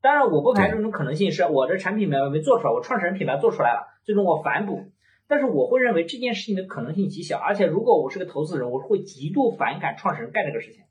[0.00, 4.84] 当然，我不排除一种可能性，是我的产品品牌没做出来，我创始人品牌做出来了，最终我反哺。
[5.26, 10.84] 但是我会认为这件事情的可能性极小，而且如果我是个投资人，我会极度反感创始人干这个事情，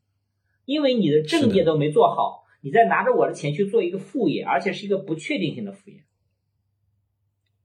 [0.66, 6.04] 因为你的正业都没做好，你在拿着我的钱去做一个副业，而且是一个不确定性的副业。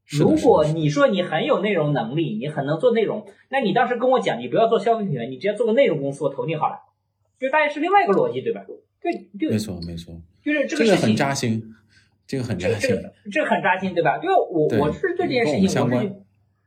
[0.06, 6.78] 如果你说你很有内容能力，你很能做内容，那你当时跟我讲，你不要做消费品牌，你直接做个内容公司，我投你好了。
[7.38, 8.64] 就大概是另外一个逻辑，对吧？
[9.02, 11.74] 对，对，没错，没错，就是这个事情很扎心，
[12.26, 12.90] 这个很扎心，
[13.30, 14.18] 这个很扎心，对吧？
[14.22, 16.22] 因为我我是对这件事情，我是。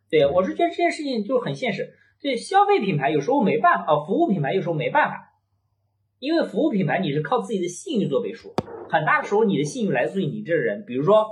[0.08, 1.95] 对，我是觉得这件事情就很现实。
[2.21, 5.34] 对消费品牌有时候没办法，哦，服务品牌有时候没办法，
[6.19, 8.54] 因为服务品牌你是靠自己的信誉做背书，
[8.89, 10.86] 很大的时候你的信誉来自于你这人。
[10.86, 11.28] 比如说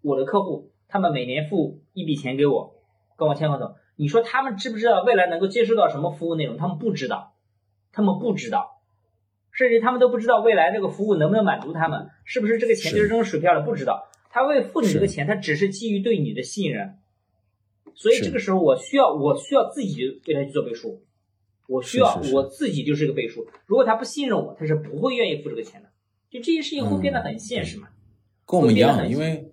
[0.00, 2.74] 我的客户，他们每年付一笔钱给我，
[3.16, 6.56] 跟我签合同，你说他们知不知道未来能够接收到什么服务内容？
[6.56, 7.34] 他们不知道，
[7.92, 8.71] 他们不知道，
[9.52, 13.60] 甚至他们都不知道未来这个服务能不能满足他们，是不是这个钱就是扔水漂了？
[13.60, 16.94] 不知道，他为付你这个钱，他只是基于对你的信任。
[17.94, 21.02] 所以这个时候，我需要我需要自己为他去做背书，
[21.68, 23.46] 我需要我自己就是一个背书。
[23.66, 25.90] 如果他不信任我，他是不会愿意付这个钱的。
[26.30, 27.88] 就这些事情会变得很现实嘛？
[28.46, 29.51] 跟我们一样，因为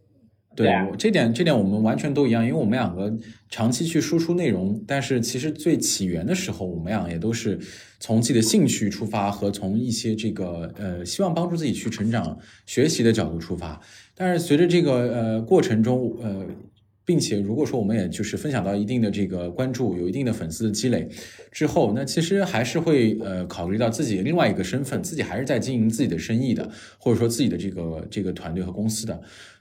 [0.64, 3.12] 对我这点这点我们完全都一样，因为我们两个
[3.50, 7.60] 长期去输出内容，但是其实最起源的时候，我们俩也都是
[8.00, 13.80] 从自己的兴趣出发和从一些这个呃希望帮助自己去成长学习的角度出发。
[14.16, 16.46] 但是随着这个呃过程中呃。
[17.06, 21.10] 并且，如果说我们也就是分享到一定的这个关注，有一定的粉丝的积累
[21.52, 26.70] 之后，那其实还是会呃考虑到自己另外一个身份，自己还是在经营自己的生意的，
[27.00, 29.20] 或者说自己的这个这个团队和公司的，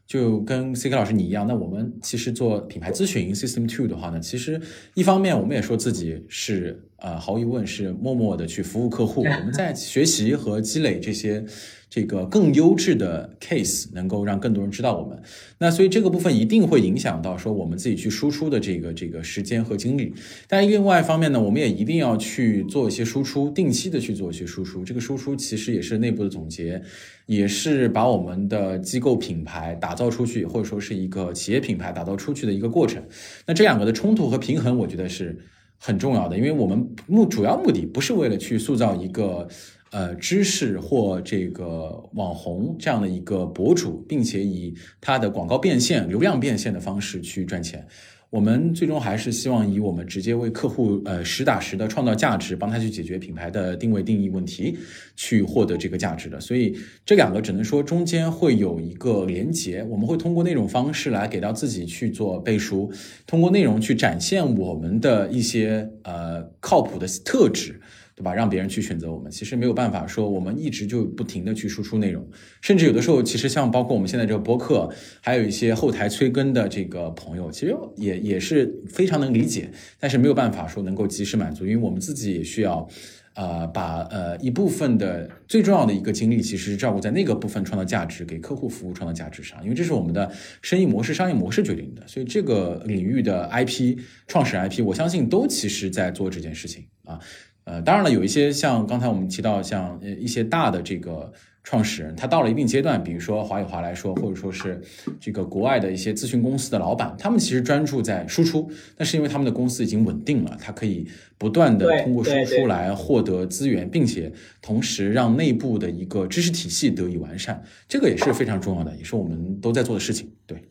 [0.08, 1.46] 就跟 C K 老师你一样。
[1.46, 4.58] 那我们其实做品牌咨询 System Two 的话呢，其实
[4.94, 11.44] 一方面我们也说自己是呃毫无疑问是默默的去服务客户， 我们在学习和积累这些。
[11.90, 15.18] 这个更优质的 case 能够让更多人知道我们，
[15.56, 20.12] 那所以这个部分一定会影响到说我们自己去输出的这个这个时间和精力。
[20.46, 24.84] 但另外一方面呢，我们也一定要去做一些输出，定期的去做一些输出。
[24.84, 26.82] 这个输出其实也是内部的总结，
[27.24, 33.02] 也是把我们的机构品牌打造出去，或者说是一个企业品牌打造出去的一个过程。
[33.46, 35.38] 那这两个的冲突和平衡，我觉得是
[35.78, 39.48] 很重要的，因为我们目主要目的不是为了去塑造一个。
[39.90, 47.88] 呃，知识或这个网红这样的一个博主，并且以他的广告变现、流量变现的方式去赚钱。
[48.30, 54.76] 我们最终还是希望以我们直接为客户呃实打实的创造价值，帮他去解决品牌的定位定义问题，
[55.16, 56.38] 去获得这个价值的。
[56.38, 59.82] 所以这两个只能说中间会有一个连接。
[59.88, 62.92] 我们会通过那种方式来给到自己去做背书，
[63.26, 67.80] 通过内容去展现我们的一些呃靠谱的特质。
[68.18, 68.34] 对吧？
[68.34, 72.28] 让别人去选择我们，其实没有办法说我们一直就不停的去输出内容，
[72.60, 82.88] 甚至有的时候，其实像包括我们现在这个播客，还有一些后台催更的这个朋友，其实也也是非常能理解，但是没有办法说能够及时满足，因为我们自己也需要，
[83.34, 90.28] 呃，把呃一部分的最重要的一个精力，其实是照顾在那个部分创造价值，给客户服务创造价值上，因为这是我们的
[90.60, 97.20] 生意模式、商业模式决定的，所以这个领域的 IP 创始 IP，我相信都其实在做这件事情啊。
[97.68, 101.30] 呃，当然了，有一些像刚才我们提到，像呃一些大的这个
[101.62, 104.80] 创始人，他到了一定阶段，比如说华宇华来说，或者说是
[105.20, 120.34] 这个国外的一些咨询公司的老板，他们其实专注在输出，那是因为他们的公司已经稳定了，他可以不断的通过输出来获得资源，并且同时让内部的一个知识体系得以完善，这个也是非常重要的，也是我们都在做的事情。
[120.46, 120.70] 对，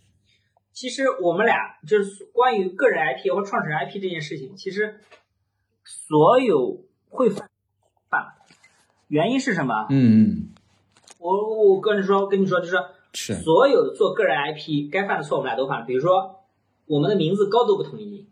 [0.73, 4.95] 其实我们俩就是关于个人 IP 或创始人 IP 这件事情，其实
[5.85, 6.86] 所有。
[7.17, 7.49] 会犯，
[8.09, 8.33] 犯
[9.07, 9.87] 原因是什么？
[9.89, 10.49] 嗯嗯，
[11.17, 12.77] 我我跟你说，跟你说，就是
[13.13, 15.85] 是所有做个人 IP 该犯的错，我们俩都犯了。
[15.85, 16.41] 比如说，
[16.85, 18.27] 我们的名字高度不统一，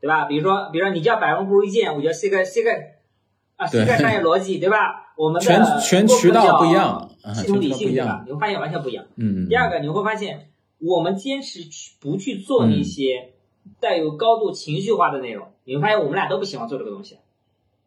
[0.00, 0.26] 对吧？
[0.26, 2.70] 比如说，比如说你叫百闻不如一见，我叫 C 个 C 个，
[3.56, 5.14] 啊，新的商业逻辑，对吧？
[5.16, 8.22] 我们的全全渠道不一样，系统理性对吧？
[8.26, 9.06] 你会发现完全不一样。
[9.16, 9.48] 嗯。
[9.48, 13.32] 第二个，你会发现我们坚持去不去做那些
[13.80, 17.16] 带有高度情绪化的内容，你会发现我们俩都不喜欢做这个东西，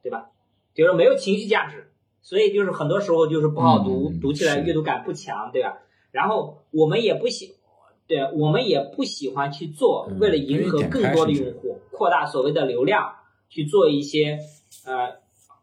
[0.02, 0.30] 对吧？
[0.74, 5.80] 就是没有情绪价值，所以就是很多时候就是不好读，读起来阅读感不强，对吧？
[6.12, 7.56] 然后我们也不喜，
[8.08, 13.14] 对，我们也不喜欢去做，为了迎合更多的用户，扩大所谓的流量，
[13.50, 14.40] 去做一些
[14.86, 15.20] 呃。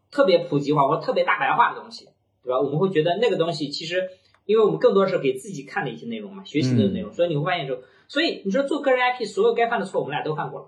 [0.09, 2.07] 特别普及化或特别大白话的东西，
[2.41, 2.61] 对吧？
[2.61, 4.09] 我们会觉得那个东西其实，
[4.45, 10.67] 因为我们更多是给自己看的一些内容嘛，学习的内容，所以你会发现，就所以你说做个人 IP，所有该犯的错，我们俩都犯过了。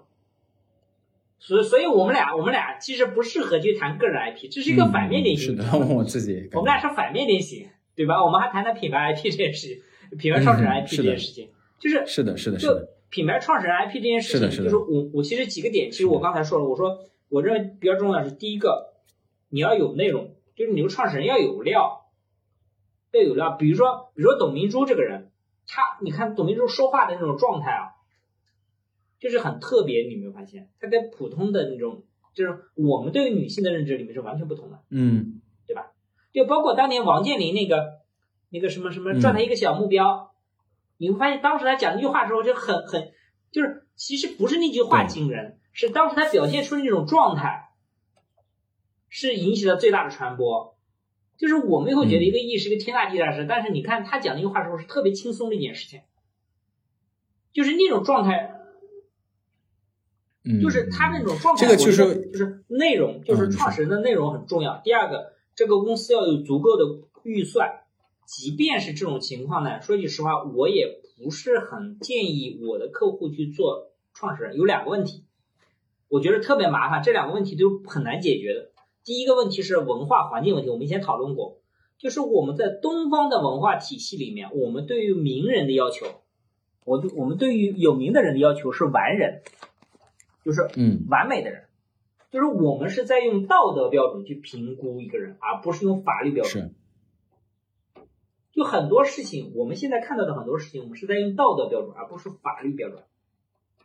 [1.40, 5.56] 所所以，我们俩我们俩其实不适合去谈个人 IP，这是一个反面典型。
[5.56, 5.64] 是的，
[5.96, 6.50] 我自己。
[6.54, 8.24] 我们俩是反面典型，对吧？
[8.24, 9.68] 我们还谈谈品牌 IP 这件事
[10.10, 11.50] 情，品牌创始人 IP 这件事情，
[11.80, 12.90] 就是是的，是的，是的。
[13.10, 17.00] 品牌创始人 IP 这件事情，就是我我其实几个点，其实我刚才说了，我说
[17.30, 18.88] 我认为比较重要的是第一个。
[19.52, 22.06] 你要有内容，就是你个创始人要有料，
[23.12, 23.50] 要有料。
[23.58, 25.32] 比如说，比如说董明珠这个人，
[25.66, 27.98] 他你看董明珠说话的那种状态啊，
[29.20, 30.04] 就是很特别。
[30.08, 32.04] 你有没有发现，它跟普通的那种，
[32.34, 35.92] 就是我们对于女性的认知里面是完全不同的，嗯，对吧？
[36.32, 38.00] 就包括当年王健林那个
[38.50, 40.32] 那个什么什么赚他一个小目标，
[40.98, 43.12] 你会发现当时他讲那句话的时候就很很，
[43.52, 47.66] 就是其实不是那句话惊人，是当时他表现出的那种状态。
[49.12, 50.78] 是引起了最大的传播，
[51.36, 56.02] 就是我们会觉得一个亿是一个天大地大事，但是你看他讲那句话时候是特别轻松的一件事情，
[57.52, 58.59] 就是那种状态，
[60.50, 64.82] 嗯，就是他那种状态，这个就是就是内容，就是创始人的内容很重要。
[64.84, 66.84] 第二个，这个公司要有足够的
[67.22, 67.84] 预算，
[68.26, 74.58] 即便是这种情况呢，说句实话，我也不是很建议我的客户去做创始人。
[74.58, 75.26] 有两个问题，
[76.08, 78.72] 我觉得特别麻烦，这两个问题都很难解决的。
[79.04, 81.60] 第一个问题是文化环境问题，我们以前讨论过，
[81.98, 86.08] 就是我们在东方的文化体系里面，我们对于名人的要求，
[86.86, 89.42] 我对我们对于有名的人的要求是完人，
[90.44, 91.66] 就是嗯完美的人，
[92.32, 96.70] 就是我们是在用道德标准去评估一个人，而不是用法律标准。
[96.70, 96.74] 是。
[98.52, 103.04] 就很多事情，我们现在看到的很多事情，我们是在用道德标准，而不是法律标准。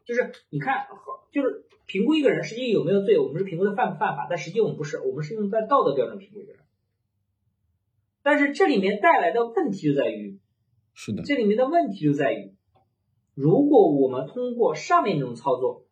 [0.05, 0.87] 就是你看，
[1.33, 6.61] 就是评估一个人实际有没有罪，我们是评估他犯不犯法，但实际我们不是，我们是用在道德标准评估一个人。
[8.23, 10.41] 但是这里面带来的问题就在于，
[10.95, 12.55] 是的，这里面的问题就在于，
[13.35, 15.84] 如果我们通过上面这种操作，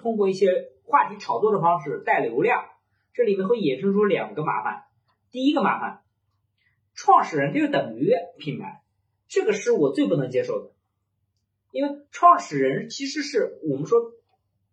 [0.00, 2.64] 通过一些话题炒作的方式带流量，
[3.14, 4.84] 这里面会衍生出两个麻烦。
[5.30, 6.00] 第一个麻烦，
[6.94, 8.82] 创始人就等于品牌，
[9.28, 10.72] 这个是我最不能接受的。
[11.70, 14.00] 因为创始人其实是我们说，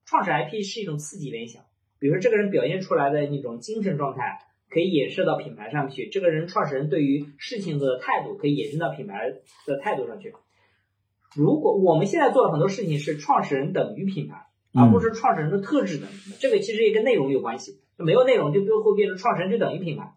[0.05, 1.63] 创始 IP 是一种刺激联想。
[1.99, 6.09] 比如说这个人表现出来的那种精神状态，可以衍射到品牌上去。
[6.09, 9.29] 这个人创始人对于事情的态度，可以衍生到品牌
[9.67, 10.33] 的态度上去。
[11.35, 14.46] 如果我们现在做的很多事情是创始人等于品牌，
[14.77, 16.07] 而不是创始人的特质等，
[16.39, 17.79] 这个其实也跟内容有关系。
[17.97, 20.13] 没有内容就都会变成创始人就等于品牌。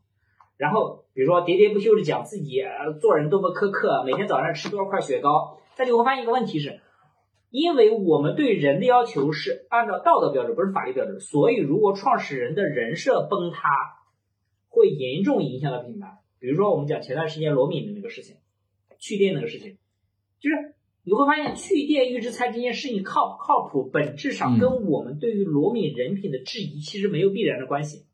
[0.58, 2.62] 然后比如说喋喋不休的讲自己
[3.00, 5.58] 做人多么苛刻，每天早上吃多少块雪糕。
[5.76, 6.80] 但你会发现一个问题是，
[7.48, 13.70] 因为我们对人的要求是按照道德标准，不是法律标准，所以如果创始人的人设崩塌，
[14.68, 16.18] 会严重影响到品牌。
[16.38, 18.36] 比如说我们讲前段时间罗敏的那个事情，
[18.98, 19.78] 去电那个事情，
[20.38, 28.06] 就是你会发现去店预制菜这件事情靠不靠谱，本质上跟我们对于罗敏人品的质疑其实没有必然的关系。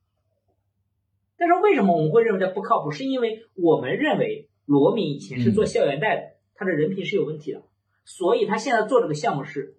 [1.36, 2.90] 但是为什么我们会认为它不靠谱？
[2.90, 6.36] 是因为我们认为罗敏以前是做校园贷的。
[6.58, 7.62] 他的人品是有问题的，
[8.06, 9.76] 所以他现在做这个项目是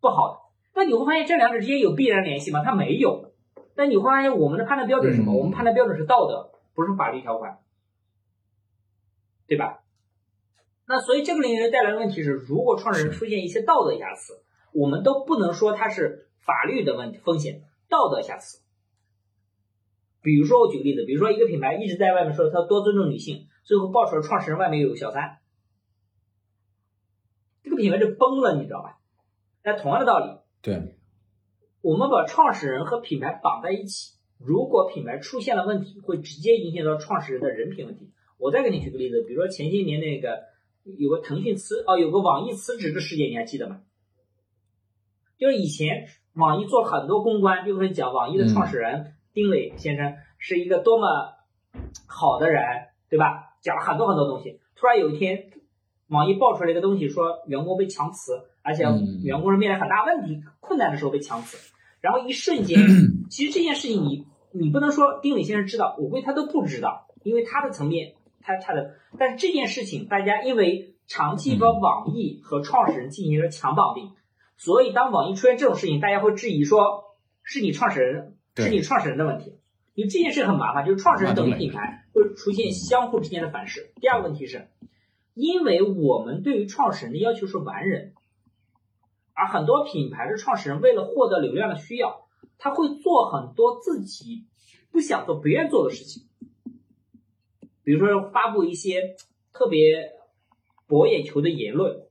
[0.00, 0.40] 不好的。
[0.74, 2.64] 那你会发现这两者之间有必然联系吗？
[2.64, 3.32] 他没有。
[3.76, 5.32] 那你会发现我们的判断标准是什么？
[5.32, 7.60] 我们判断标准是道德，不是法律条款，
[9.46, 9.84] 对吧？
[10.86, 14.40] 那所以这个领域带来的问题是，如果创始人出现一些道德瑕疵，
[14.72, 18.60] 我们都不能说他是法律的问题风险，道德瑕疵。
[20.22, 23.46] 比如说我举个例子，比如说一个品牌一直在外面说他多尊重女性。
[23.66, 25.38] 最后爆出来，创始人外面有个小三，
[27.64, 29.00] 这个品牌就崩了，你知道吧？
[29.64, 30.94] 那同样的道理，对，
[31.80, 38.12] 我们把创始人和品牌绑在一起，如果品牌出现了问题，会直接影响到创始人的人品问题。
[38.38, 40.44] 我再给你举个例子，比如说前些年那个
[40.98, 43.80] 有个腾讯辞哦，有个网易辞职的事件，你还记得吗？
[45.36, 51.06] 就是以前网易做了很多公关，就会讲网易的创始人丁磊先生是一个多么
[52.06, 52.62] 好的人，
[53.10, 53.56] 对吧？
[53.60, 55.50] 讲了很多很多东西，突然有一天，
[56.08, 58.32] 网易爆出来一个东西，说员工被强辞，
[58.62, 58.84] 而且
[59.22, 62.78] 员工是面临很大问题、困难的时候被强辞，然后一瞬间，
[63.28, 68.14] 其实这件事情你你不能说丁磊先生知道，我估计他都不知道，因为他的层面，
[68.46, 74.12] 他他的，但是这件事情大家因为长期和网易和创始人进行了强绑定，
[74.56, 79.58] 所以当网易出现这种事情，大家会质疑说是你创始人是你创始人的问题，
[79.94, 83.92] 因为这件事很麻烦，就是创始人等于品牌会出现相互之间的反噬。
[84.00, 84.68] 第二个问题是，
[85.34, 88.14] 因为我们对于创始人的要求是完人，
[89.34, 92.24] 而很多品牌的创始人为了获得流量的需要。
[92.58, 94.46] 他会做很多自己
[94.90, 96.25] 不想做、不愿做的事情，
[97.86, 99.14] 比如说发布一些
[99.52, 100.10] 特别
[100.88, 102.02] 博眼球的言论。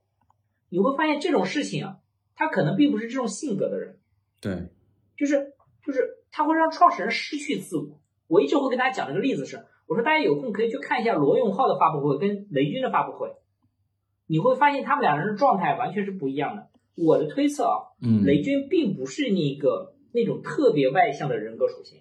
[0.70, 1.98] 你会发现这种事情啊，
[2.34, 3.98] 他可能并不是这种性格的人。
[4.40, 4.70] 对，
[5.18, 5.52] 就是
[5.84, 8.00] 就是他会让创始人失去自我。
[8.26, 13.34] 我一直会跟大家讲这个例子是，我说大家有空可以去看一下罗永浩的发布会跟雷军的发布会，
[14.26, 16.70] 你会发现他们两人的状态完全是不一样的。
[16.96, 19.92] 我的推测啊，嗯，雷军并不是那个。
[20.12, 22.00] 那种特别外向的人格属性，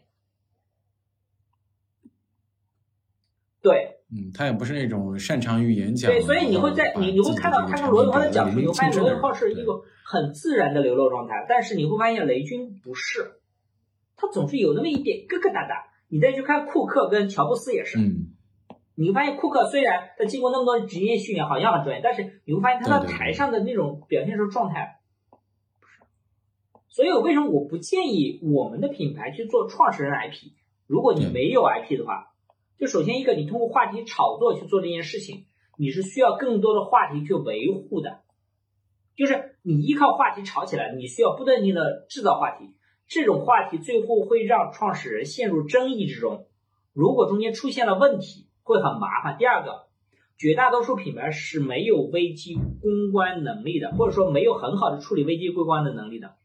[3.66, 13.40] 对，嗯，他也不是那种擅长于演讲，对，所以你会在你你会看到他跟罗永浩的讲述，你会发现罗永浩是一个很自然的流露状态，但是你会发现雷军不是，
[14.16, 15.84] 他总是有那么一点疙疙瘩瘩。
[16.08, 18.28] 你再去看库克跟乔布斯也是，嗯，
[18.94, 25.00] 你会发现库克虽然他经过那么多职业训练，好像很专业，但是你会发现他在台上的那种表现出状态。
[26.88, 30.52] 所以，为什么我不建议我们的品牌去做创始人 IP？
[30.86, 32.35] 如果你没有 IP 的话，
[32.78, 35.46] 就首先一个，你通过话题炒作去做这件事情，
[35.78, 38.22] 你是需要更多的话题去维护的。
[39.16, 42.74] 就是你依靠话题炒起来，你需要不断的制造话题，
[43.08, 46.48] 这种话题最后会让创始人陷入争议之中。
[46.92, 49.38] 如果中间出现了问题，会很麻烦。
[49.38, 49.88] 第二个，
[50.38, 56.36] 绝大多数品牌是没有危机公关能力的，或者说没有很好的处理危机公关的能力的。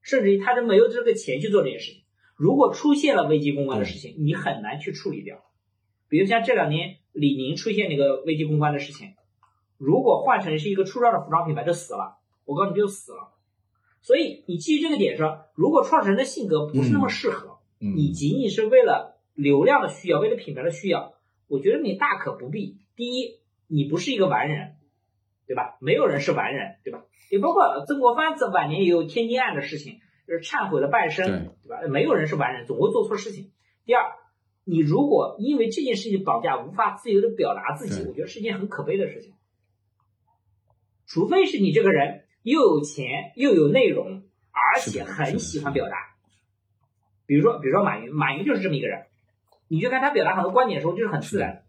[0.00, 2.01] 甚至于他都没有这个钱去做这件事情。
[2.42, 5.44] 如果出现了危机公关的事情，你很难去处理掉。
[6.08, 9.14] 比如像这两年李宁出现那个危机公关的事情，
[9.78, 12.18] 如果换成是一个初创的服装品牌，就死了。
[12.44, 13.32] 我告诉你就死了。
[14.00, 21.14] 所以你基于这个点说，如果创始人的性格不是那么适合，你仅仅是为了流量的需要，为了品牌的需要，
[21.46, 22.78] 我觉得你大可不必。
[22.96, 23.38] 第一，
[23.68, 24.74] 你不是一个完人，
[25.46, 25.76] 对吧？
[25.80, 27.04] 没有人是完人，对吧？
[27.30, 30.00] 也包括曾国藩在晚年也有天津案的事情，
[30.32, 31.86] 就是忏悔了半生，对吧？
[31.90, 33.52] 没有人是完人，总会做错事情。
[33.84, 34.12] 第二，
[34.64, 39.34] 你如果因为这件事情绑架无法自由的表达自己，我觉得是一件很可悲的事情。
[41.04, 44.22] 除非是你这个人又有钱又有内容，
[44.52, 45.96] 而且很喜欢表达。
[47.26, 49.04] 比如说，比如说马云，马云就是这么一个人。
[49.68, 51.66] 你去看他表达很多观点的时候，就是很自然。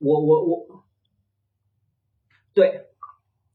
[0.00, 0.84] 我我我，
[2.52, 2.87] 对。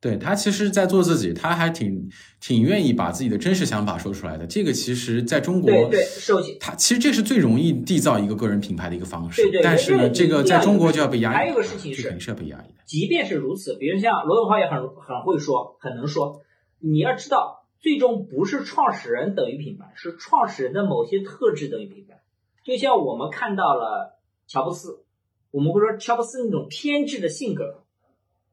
[0.04, 2.10] 对他其实，在做自己，他还挺
[2.42, 4.46] 挺愿意把自己的真实想法说出来的。
[4.46, 9.42] 这个其实在中国，对对，首先，他其实这是最容易缔造一个个人品牌的一个方式。
[9.44, 11.34] 对对，但是呢，这个在中国就要被压抑。
[11.34, 12.84] 还有个事情是，肯定是要被压抑的。
[12.86, 16.42] 即便是如此，比如像罗永浩也很很会说，很能说。
[16.80, 22.22] 你要知道，最终不是创始人等于品牌，是创始人的某些特质等于品牌。
[22.66, 25.06] 就像我们看到了乔布斯，
[25.50, 27.83] 我们会说乔布斯那种偏执的性格。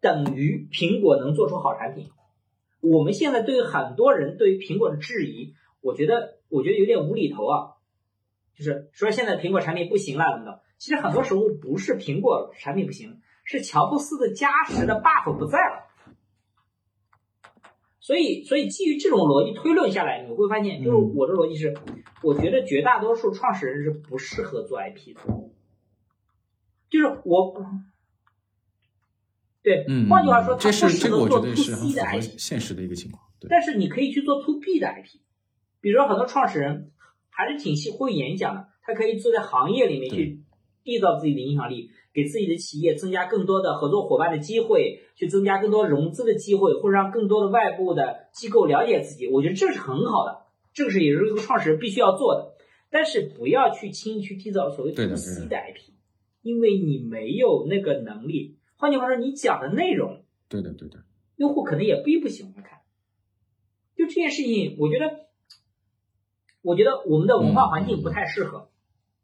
[0.00, 2.10] 等于苹果能做出好产品。
[2.80, 7.76] 我们现在对于很多人对于苹果的质疑，我觉得我觉得有点无厘头啊，
[8.54, 10.58] 就是说现在苹果产品不行了等等。
[10.78, 15.86] 其实很多时候不是苹果产品不行，是乔布斯的加持的 buff 不在了。
[18.00, 21.76] 所以，所以基于这种逻辑推论下来，你会发现，就是我的逻辑是，
[22.22, 25.20] 我觉得绝大多数创始人是不适合做 IP 的，
[26.88, 27.62] 就是我。
[29.62, 33.22] 对，换句话说，它不适合做 to C 的 IP，现实的一个情况。
[33.48, 35.20] 但是你可以去做 to B 的 IP，
[35.80, 36.92] 比如说很多创始人
[37.28, 40.42] 还是挺会演讲的，他可以坐在行业里面去
[40.84, 49.28] 缔造自己的影响力，给自己的企业增加更多的合作伙伴的机会，去增加更多融资的机会，或者让更多的外部的机构了解自己。
[49.28, 52.54] 我觉得这是很好的，这个是也是一个创始人必须要做的。
[52.90, 55.92] 但是不要去轻易去缔造所谓 to C 的 IP，
[56.42, 58.56] 因为你没有那个能力。
[58.80, 61.04] 换句话说，你讲的内容，对的，对的，
[61.36, 62.80] 用户可能也并不喜欢看。
[63.94, 65.26] 就这件事情，我觉得，
[66.62, 68.70] 我觉得我们的文化环境不太适合，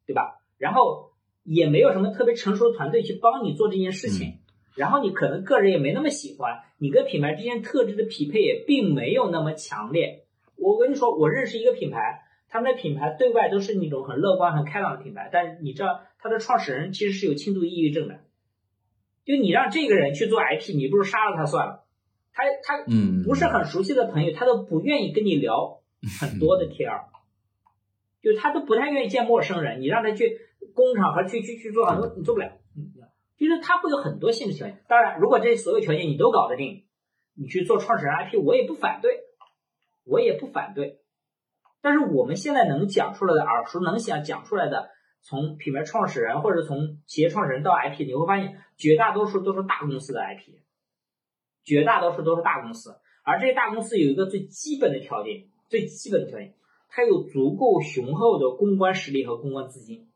[0.06, 0.42] 对吧？
[0.58, 4.40] 然后也没有什么特别成熟的团队去帮你做这件事情，
[4.74, 10.26] 然后你可能个人也没那么喜欢，你跟品牌之间特质的匹配也并没有那么强烈。
[10.56, 18.20] 我跟你说，我认识一个品牌，他们的品牌对外都是那种很乐观、很开朗的品牌，但是你知道，他的创始人其实是有轻度抑郁症的。
[19.26, 21.84] 就你让这个人去做 IP，你不如杀了他算了。
[22.32, 25.82] 他他嗯不是很熟悉的朋友，他都不愿意跟你聊
[26.20, 27.06] 很多的天儿。
[28.22, 30.38] 就他都不太愿意见陌生人，你让他去
[30.74, 32.52] 工厂和去去去做很多，你做不了。
[32.76, 32.92] 嗯，
[33.36, 34.82] 就是他会有很多限制条件。
[34.88, 36.84] 当然，如果这些所有条件你都搞得定，
[37.34, 39.20] 你去做创始人 IP，我也不反对，
[40.04, 41.00] 我也不反对。
[41.80, 44.90] 但是我们现在能讲出来的、耳熟能详讲出来的，
[45.28, 50.60] 从品牌创始人或者从企业创始人到 IP，你会发现绝大多数都是大公司的 IP，
[51.64, 52.94] 绝大多数都是大公司。
[53.24, 56.54] 而这些大公司有一个最基本的条件，最基本的条件，
[56.88, 60.08] 它有足够雄厚的公关实力和公关资金。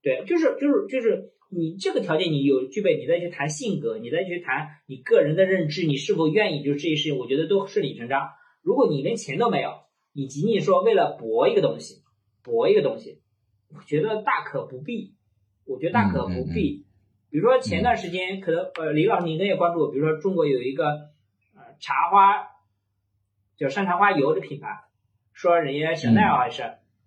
[0.00, 8.30] 对，就是就是就是你这个条件你有具备，你再去谈性格，你再去谈你个人的认知，你是否愿意，就这些事情，我觉得都顺理成章。
[8.62, 9.82] 如果你连钱都没有，
[10.14, 12.03] 你仅仅说为了博一个东西，
[12.44, 13.20] 博一个东西，
[13.74, 15.16] 我觉得大可不必。
[15.64, 16.84] 我觉得大可不必。
[17.30, 20.84] 比如说前段时间，可能呃，李老师你应该也关注，比如说中国有一个
[21.56, 22.46] 呃茶花
[23.56, 24.84] 叫山茶花油的品牌，
[25.32, 26.62] 说人家香奈儿还是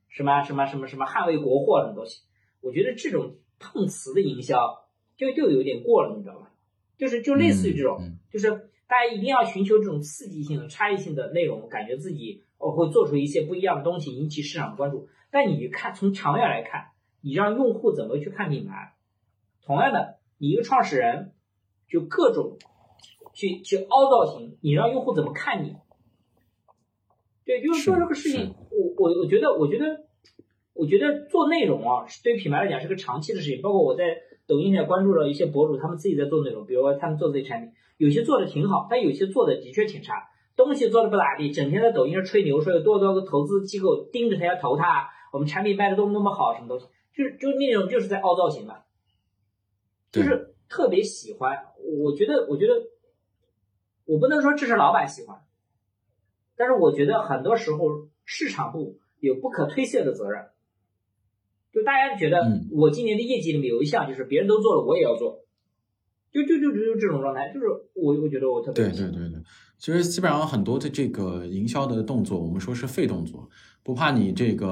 [0.10, 2.24] 什么什么什么什么捍卫国货什么东西，
[2.60, 6.52] 我觉得这种碰瓷的营销就就有点过了，你知道吧？
[6.98, 8.70] 就是就类似于这种，就是。
[8.90, 15.10] 大家一定要寻求这种刺激性的、差异性的内容，感觉自己哦会做出一些不一样的东西，引起市场关注。
[15.38, 16.88] 但你看，从长远来看，
[17.22, 18.96] 你让用户怎么去看品牌？
[19.64, 21.34] 同样的，你一个创始人
[21.88, 22.58] 就各种
[23.36, 25.76] 去去凹造型，你让用户怎么看你？
[27.46, 30.08] 对，就是做这个事情，我我我觉得，我觉得，
[30.74, 33.62] 我觉得做内容啊，对于品牌来讲是个长期的事情。
[33.62, 34.06] 包括我在
[34.48, 37.72] 抖音上关注了一些博主，他们自己在做内容，比如说他们做自己产品。
[37.98, 40.16] 有些做的挺好，但有些做的的确挺差，
[40.56, 48.84] 东西做的不咋地，整天在抖音上吹牛，说有多少个投资机构盯着他要投他，我们产品卖的多么多么好，什么东西，就是就那种就是在凹造型嘛，
[50.12, 51.66] 就是特别喜欢。
[52.02, 52.74] 我觉得，我觉得，
[54.06, 55.42] 我不能说这是老板喜欢，
[56.56, 60.48] 但是我觉得很多时候市场部有不可推卸的责任，
[61.72, 65.44] 就大家觉得我今年的业绩里面有一项就是别人都做了，我也要做。
[66.30, 69.40] 就就就就这种状态，就是我我觉得我特别对对对对，
[69.80, 73.50] 其实基本上很多的这个营销的动作，我们说是废动作，
[73.84, 74.68] 不怕你这个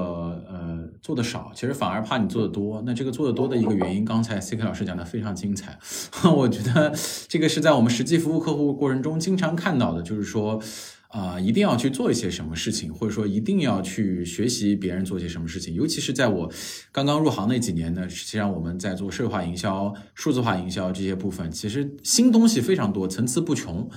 [0.48, 2.82] 呃做的少，其实反而怕你做的多。
[2.84, 5.78] 那这个做的多的一个原因，刚才 C K 老师讲的非常精彩，
[6.36, 6.94] 我觉得
[7.28, 10.60] 这个是在我们实际服务客户过程中经常看到的，就是说。
[11.08, 15.72] 啊，一定要去做一些什么事情，或者说一定要去学习别人做些什么事情。
[15.72, 16.50] 尤其是在我
[16.92, 23.88] 刚刚入行那几年呢，实际上我们在做社会化营销、数字化营销这些部分，其实新东西非常多，层次不穷，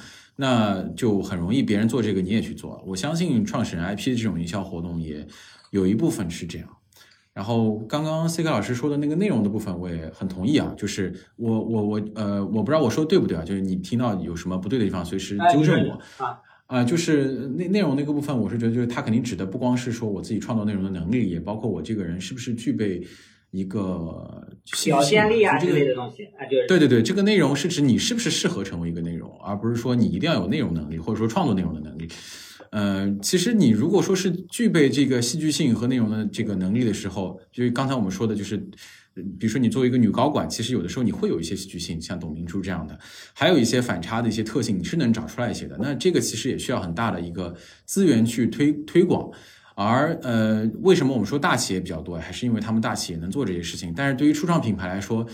[0.42, 2.82] 那就很容易别人做这个你也去做。
[2.88, 5.28] 我相信创始人 IP 这种营销活动也
[5.72, 6.70] 有一部分是这样。
[7.34, 13.44] 然后刚刚 C K 老师说的那个内容的部分，我也很同意啊，就是我我我呃，我不知道我说的对不对啊？
[13.44, 16.40] 就是你听到有什么不对的地方，随时纠正我啊。
[16.68, 23.06] 啊，就是内内容那个部分，我是觉得，就是他肯定指的不光是说我自己创作内容的能力，也包括我这个人是不是具备
[23.52, 24.47] 一个
[24.84, 32.08] 表现力啊之类的东西啊，就是对对对，这个内容是指你是不是适合成为一个内容，而不是说你一定要有内容能力或者说创作内容的能力。
[32.72, 38.70] 呃，其实你如果说是具备这个戏剧性和内容的这个能力的时候，就是刚才我们说的，就是。
[39.38, 42.97] 比如说，你作为一个女高管，其实有的时候你会有一些戏剧性，像董明珠这样的，
[43.34, 45.78] 还有一些反差的一些特性，你是能找出来一些的。
[45.78, 49.30] 那这个其实也需要很大的一个资源去推推广。
[49.82, 53.94] 而呃，为什么我们说大企业比较多，还是因为他们大企业能做这些事情。
[53.96, 55.26] 但是对于初创品牌来说，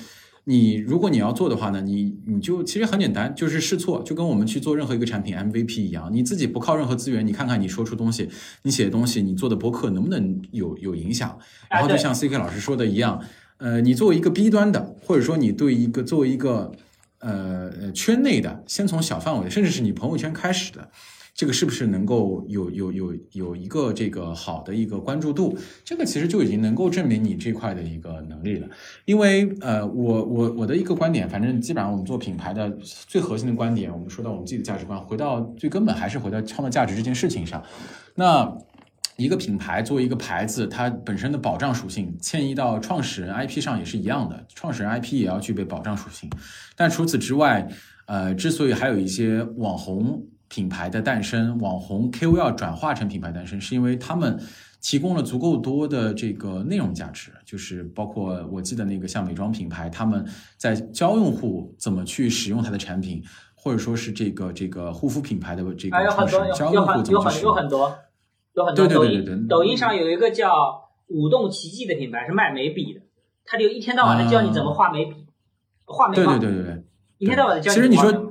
[0.43, 8.29] 你如果你要做的话呢，你你就其实很简单，就是试错，就跟我们去做任何一个产品 MVP 一样，你自己不靠任何资源，你看看你说出东西，
[8.61, 11.39] 你写的东西，你做的博客能不能有有影响？
[11.67, 13.19] 然后就像 CK 老师说的一样。
[13.57, 16.71] 呃，你作为一个 B 端的，或者说你对一个作为一个
[17.17, 20.91] 呃圈内的，先从小范围，甚至是你朋友圈开始的，
[21.35, 25.55] 这个是不是能够有有有有一个这个好的一个关注度？
[25.83, 28.67] 这个其实就已经能够证明你这块的一个能力了。
[29.03, 37.61] 因为呃，我我我的一个观点，反正基本上我们做品牌的最核心的观点，我们说到我们自己的价值观，回到最根本还是回到创造价值这件事情上。
[38.15, 38.57] 那。
[39.17, 46.29] 一个品牌作为一个牌子，它本身的保障属性迁移到创始人 IP 上也是一样的，创始人 IP 也要具备保障属性。
[46.75, 47.65] 但除此之外，
[48.07, 54.39] 呃，之所以还有一些网红品牌的诞生，网红 KOL 转化成品牌诞生，是因为他们
[54.81, 60.25] 提供了足够多的这个内容价值，就是包括我记得那个像美妆品牌，他们
[60.57, 63.23] 在教用户怎么去使用它的产品，
[63.55, 65.97] 或者说是这个这个护肤品牌的这个
[66.53, 67.51] 教用户怎么去使用。
[67.51, 67.95] 有很多
[68.53, 70.53] 有很多对对对，抖音上有一个叫
[71.09, 73.01] “舞动奇迹”的品牌，是卖眉笔的，
[73.43, 75.27] 他就一天到晚的教你怎么画眉笔，
[75.85, 76.37] 画眉毛。
[76.37, 76.83] 对对对对对，
[77.17, 77.75] 一天到晚的教你。
[77.75, 78.24] 其实你说，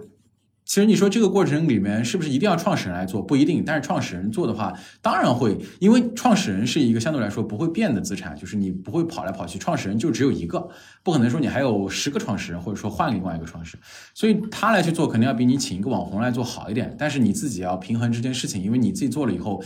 [0.65, 3.21] 其实你说这个过程里面是不是一定要创始人来做？
[3.21, 10.69] 不一定，但是创始人做的话，当然会，因为创始人是一个相对来说不会变的资产，就是你不会跑来跑去，创始人就只有一个，
[11.03, 13.85] 不可能说你还有十个创始人，或者说换另外一个创始人，
[14.15, 19.63] 所以他来去做肯定要比你请一个网红来做好一点，但是你自己要平衡这件事情，因为你自己做了以后。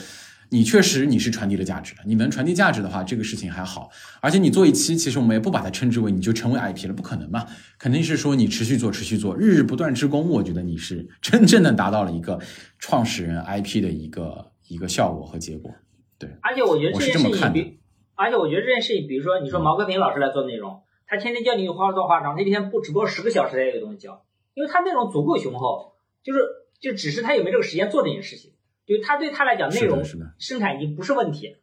[0.50, 3.90] 你确实你是传递了价值的，你能传递价值的话，这个事情还好。
[4.20, 7.46] 而且你做一期，其实我们也不把它称之为你就成为 IP 了，不可能嘛，
[7.78, 10.28] 肯定是说你持续做，持续做，日日不断之功。
[10.28, 12.40] 我觉得你是 真正的达到了一个
[12.78, 15.70] 创始人 IP 的一个一个效果和结果。
[16.18, 17.78] 对，而且我觉得这件事情，比
[18.14, 24.24] 而且我觉得这件事情，比如说你说毛戈平老师来做内容，他天天教你化妆化妆，他一天不直播十个小时，他也有东西教，
[24.54, 25.92] 因为他内容足够雄厚，
[26.24, 26.40] 就是
[26.80, 28.52] 就只是他有没有这个时间做这件事情。
[28.88, 30.02] 就他对他来讲，内容
[30.38, 31.58] 生产已经不是问题，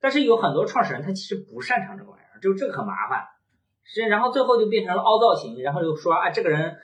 [0.00, 3.24] 但是有很多创始人他其实不擅长这个玩意儿，就这个很麻烦。
[3.82, 6.76] 是，然后最后就变成了凹造型，然后又说啊，这个人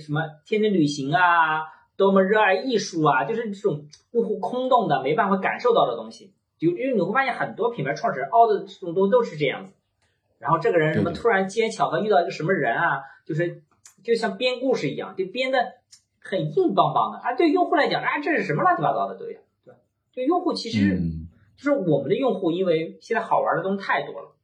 [0.00, 1.60] 什么天天旅行啊，
[1.98, 6.32] 多么热爱艺术啊，就是这种用户空洞的、没办法感受到的东西。
[6.58, 9.74] 就因为你会发现很多品牌创始人凹的这种东西都是这样子。
[10.38, 13.62] 然后这个人什么突然机缘巧合遇到一个什么人啊，就是
[14.02, 15.58] 就像编故事一样，就编的。
[16.28, 17.34] 很硬邦邦的啊！
[17.34, 19.38] 对用户来讲，啊，这是什么乱七八糟的东西？
[19.64, 19.74] 对，
[20.12, 20.98] 对用户其实
[21.56, 24.34] 就是我们的用户，因为现在好玩的东西太多了。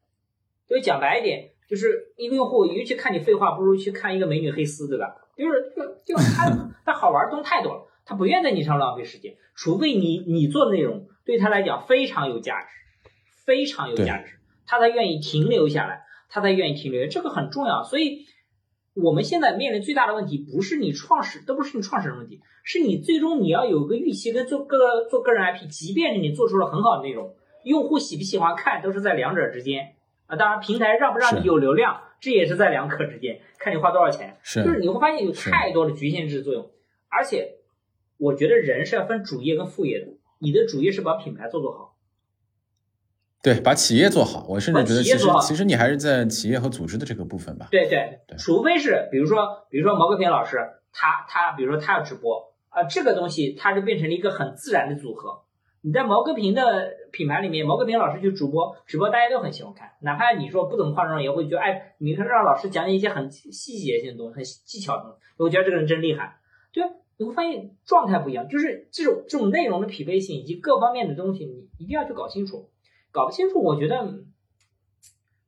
[0.68, 5.16] 就讲白一点，就是一个用户，与其看你废话，不如去看一个美女黑丝，对吧？
[5.36, 12.68] 就是就就他他好玩的东西太多了，他不愿在你上浪费时间，除非你你做的内容对他来讲非常有价值，
[13.44, 18.26] 非常有价值，他才愿意停留下来，他才愿意停留，这个很重要，所以。
[18.94, 27.34] 我们现在面临最大的问题，不是你创始，都不是你创始人问题，是你最终你要有个预期跟做个做个人 IP，即便是你做出了很好的内容，
[27.64, 29.94] 用户喜不喜欢看都是在两者之间
[30.26, 30.36] 啊。
[30.36, 34.36] 当然，平台让不让你有流量，这也是在两可之间，看你花多少钱。
[34.42, 36.70] 是，就是你会发现有太多的局限制作用，
[37.08, 37.56] 而且
[38.18, 41.91] 我觉得人是要分主业跟副业的，你的主业是把品牌做做好。
[43.42, 47.66] 对，把企业做好，我甚至觉得其实其实你还是在企业和组织的这个部分吧。
[47.72, 50.58] 对对对，除非是比如说比如说毛戈平老师，
[50.92, 55.42] 他他比如说他要直播啊，这个东西它就变成了一个很自然的组合。
[55.80, 66.36] 你在毛戈平的品牌里面，毛戈平老师去主播直播，大家都很喜欢看，哪怕你说不怎么化妆，也会觉得哎，你看让老师讲解一些很细节性的东西，很技巧的东西，我觉得这个人真厉害。
[66.72, 66.84] 对，
[67.16, 72.70] 你会发现状态不一样，就是这种这种内容的匹配性以及各方面的东西，你一定要去搞清楚。
[73.12, 73.96] 搞不清楚，我觉得，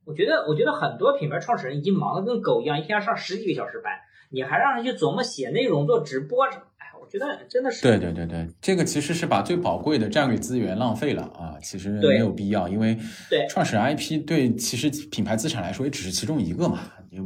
[0.05, 3.91] 我觉得，我觉得很多品牌创始人已经忙得跟狗一样，一天要上十几个小时班，
[4.29, 7.81] 你还让人去琢磨写内容、做直播，哎，我觉得真的是。
[7.81, 11.57] 对对对对，这个其实是把最宝贵的战略资源浪费了啊！
[11.59, 12.95] 其实没有必要，因为
[13.31, 16.79] 对创始人 IP 对其实品牌资产来说也只是其中一个嘛。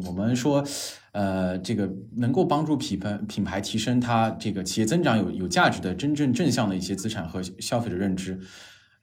[0.06, 0.64] 我们说，
[1.14, 8.40] 呃，这个能够帮助品牌品牌提升它这个企业增长有有价值的真正正向的一些资产和消费者认知。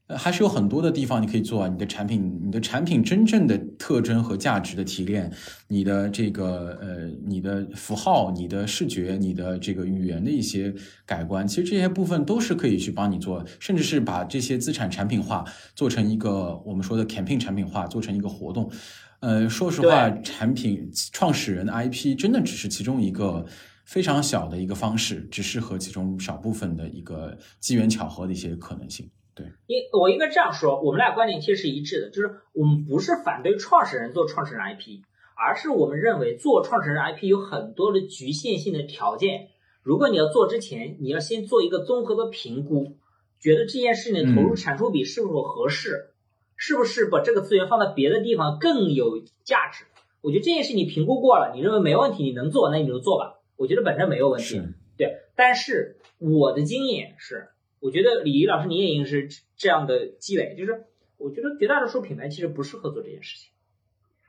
[0.08, 1.68] 呃，还是有很多的地方你可以做啊。
[1.68, 5.32] 你的产品，你的产品真正的特征和价值的提炼，
[5.66, 10.72] 你的这个呃，你的符号、你的视觉、你的这个语言的一些
[11.04, 15.44] 改观，其实这些部分都是可以去帮你做，甚至是把这些资产产品化，
[15.74, 18.70] 做成一个我们说的 campaign 产品化，做成一个活动。
[19.18, 23.44] 呃，说实话，产品创始人 IP 真的只是其中一个
[23.84, 29.10] 非常小的一个方式，只适合其中少部分的一个机缘巧合的一些可能性。
[29.36, 35.02] 对，应我应该这样说，我们俩观点其实是一致的，就是我们不是反对创始人做创始人 IP，
[35.36, 39.48] 而是我们认为做创始人 IP 有很多的局限性的条件。
[39.82, 42.96] 如果你要做之前，你要先做一个综合的评估，
[43.38, 46.14] 觉得这件事情的投入产出比是否合适，
[46.56, 49.84] 是不是把这个资源放在别的地方更有价值？
[50.22, 53.34] 我觉得这件事你评估过了，你认为没问题，你能做，那你就做吧。
[53.56, 54.62] 我觉得本身没有问题，
[54.96, 55.18] 对。
[55.36, 57.50] 但是我的经验是。
[57.80, 60.86] 我觉得李怡老师你也应该是这样的积累，就是
[61.18, 63.50] 我觉得绝大多数品牌其实不适合做这件事情，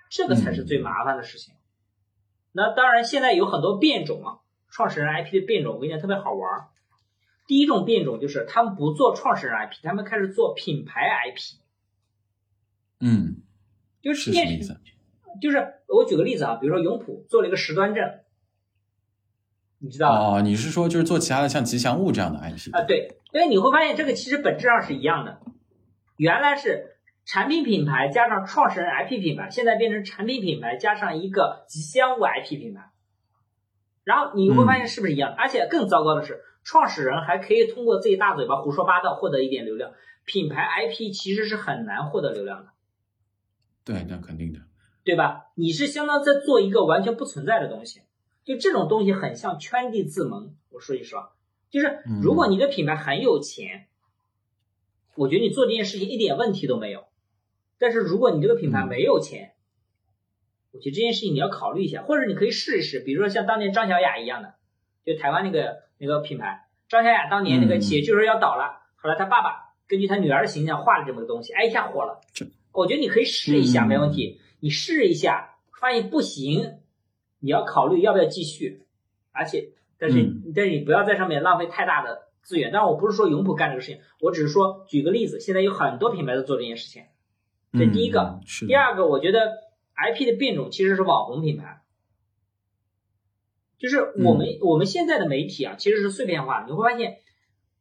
[0.10, 1.54] 这个才是最麻烦的事情。
[2.52, 4.40] 那当然，现在有很多变种啊，
[4.70, 6.68] 创始人 IP 的变种，我跟你讲特别好玩。
[7.46, 11.58] 第一种变种就是他们不做创始人 IP，他们开始做品牌 IP。
[13.00, 13.44] 嗯，
[14.02, 14.78] 就是什么意思？
[15.42, 18.24] 就是我举个例子啊，比如说永璞做了一个时端镇。
[19.80, 20.42] 你知道哦？
[20.42, 22.82] 你是说就是做其他的像吉祥物这样的 IP 啊？
[22.84, 25.40] 对，因为你会发现这个其实本质上是一样的，
[26.18, 32.90] 原来是产品品牌加上创始人 IP 品牌，现在变成产品品牌加上一个吉祥物 IP 品牌，
[34.04, 35.36] 然后你会发现是不是一样？
[35.38, 39.92] 而且更糟糕的是，创始人还可以通过自己大嘴巴胡说八道获得一点流量，
[40.26, 42.72] 品牌 IP 其实是很难获得流量的。
[43.86, 44.60] 对，那肯定的，
[45.04, 45.52] 对吧？
[45.56, 48.02] 你是相当在做一个完全不存在的东西。
[48.48, 50.56] 就这种东西很像圈地自萌。
[50.70, 51.34] 我说句实话，
[51.70, 53.88] 就是如果你的品牌很有钱，
[55.16, 57.04] 我觉得你做这件事情一点问题都没有。
[57.78, 59.52] 但是如果你这个品牌没有钱，
[60.72, 64.54] 我觉得这件事情你要考虑一下，或者你可以试一试，比如说像当年张小雅一样的，
[65.06, 72.22] 就台湾那个那个品牌，张小雅当年那个企业就是要倒了，后来他爸爸根据他女儿的形象画了这么个东西，哎一下火了。
[72.72, 74.40] 我觉得你可以试一下，没问题。
[74.62, 76.80] 你试一下，发现不行，
[77.40, 78.84] 你要考虑要不要继续。
[79.32, 82.72] 而且，但是但是你不要在上面浪费太大的资源。
[82.74, 87.04] 但是我不是说永普干这个事情，我只是说举个例子，现在有很多品牌在做这件事情。
[87.74, 89.52] 这第一个，第二个，我觉得
[89.96, 91.82] IP 的变种其实是网红品牌，
[93.78, 96.66] 就是我们我们现在的媒体啊，其实是碎片化。
[96.68, 97.18] 你会发现，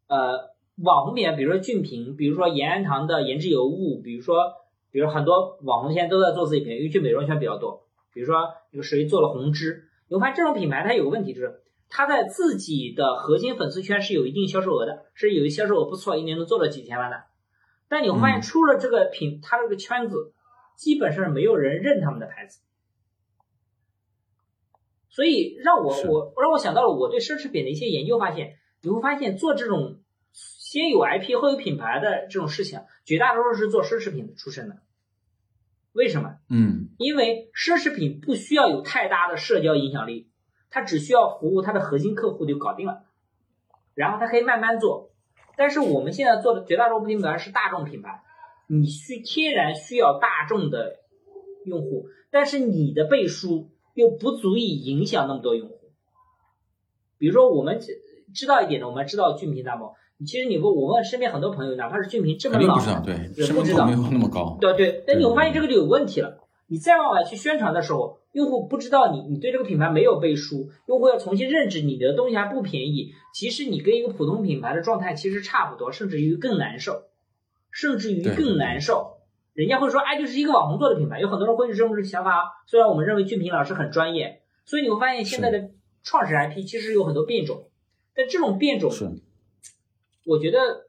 [0.09, 0.51] 呃，
[0.83, 4.53] 网红品牌，比如说俊平，比如说延安堂的言之有物，比如说，
[4.91, 7.86] 比如很多网红现在都在做自己品牌，因为去美妆圈比较多。
[8.17, 11.61] 比如说有谁做了红芝，你会发现这种品牌它有个问题，就是
[11.91, 17.25] 它在自己的核心粉丝圈是有一定销售额的，是有一销售额不错，一年能做到几千万的。
[17.89, 20.33] 但你会发现，出了这个品，它这个圈子
[20.79, 22.61] 基本上没有人认他们的牌子，
[25.11, 30.01] 所以让我我让我想到了我对奢侈品的一些研究，发现你会发现做这种
[30.33, 34.79] 先有 IP 后有品牌的这种事情，绝大多数是做奢侈品出身的。
[35.97, 36.37] 为什么？
[36.51, 40.29] 嗯，因为奢侈品不需要有太大的社交影响力，
[40.69, 43.05] 它只需要服务它的核心客户就搞定了，
[43.95, 45.11] 然后它可以慢慢做。
[45.57, 48.21] 但是我们现在做的绝大多数品牌是大众品牌，
[48.69, 50.97] 你需天然需要大众的
[51.65, 55.93] 用户，但是你的背书又不足以影响那么多用户。
[57.17, 57.81] 比如说，我们
[58.35, 59.95] 知道一点的，我们知道俊平大猫。
[60.25, 63.15] 其实你问，我问身边很多朋友，哪怕是俊平这么老，不知道，对，
[63.53, 64.57] 不知道没有那么高。
[64.61, 66.39] 对对，但你会发现这个就有问题了。
[66.69, 68.19] 你再往外去宣传的时候。
[68.33, 73.15] 用户不知道你，你对这个品牌没有背书，用户要重新认知你的东西还不便宜。
[73.33, 77.05] 其实你跟一个普通品牌的状态其实差不多，甚至于更难受，
[77.71, 79.21] 甚至于更难受。
[79.55, 82.63] 人家会说，哎，就是一个网红做的品牌，有很多人会有这种想法。
[82.67, 85.71] 虽然我们认为俊平老师很专业，所以你会发现现在的
[86.03, 87.71] 创始 IP 其实有很多变种，
[88.15, 88.91] 但这种变种，
[90.27, 90.89] 我觉得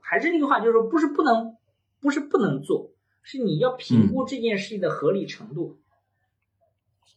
[0.00, 1.56] 还是那句话，就是说不是不能，
[2.00, 2.90] 不是不能做，
[3.22, 5.78] 是你要评估这件事情的合理程度。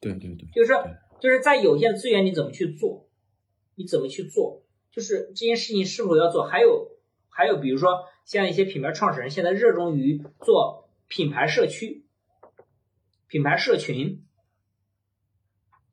[0.02, 0.84] 对对对，就是说，
[1.22, 3.08] 就是在有限资源你怎么去做，
[3.76, 6.44] 你怎么去做，就是这件事情是否要做。
[6.44, 6.90] 还有
[7.30, 12.06] 还有，比如说像一些品牌创始人现在热衷于做品牌社区、
[13.28, 14.26] 品牌社群，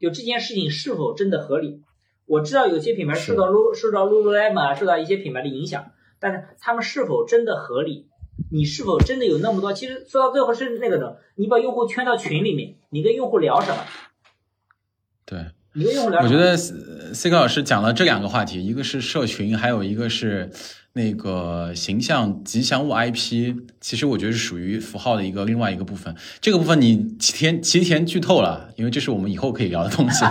[0.00, 1.84] 就这件事情是否真的合理？
[2.28, 8.06] 我知道有些品牌受到露受到 lululemon 啊，受到一些品牌的影响，但是他们是否真的合理？
[8.52, 9.72] 你是否真的有那么多？
[9.72, 13.78] 其实说到最后是那个的，你把用户圈到群里面，你跟用户聊什么？
[15.26, 16.22] 对，你跟用户聊。
[16.22, 20.50] 我觉得 C 哥老师讲了这两个话题，一个是社群，还有一个是。
[20.98, 26.12] 那个形象吉祥物 IP，其实我觉得是属于符号的一个另外一个部分。
[26.40, 30.24] 这个部分你提前提前剧透了，因为这是我们以后可以聊的东西。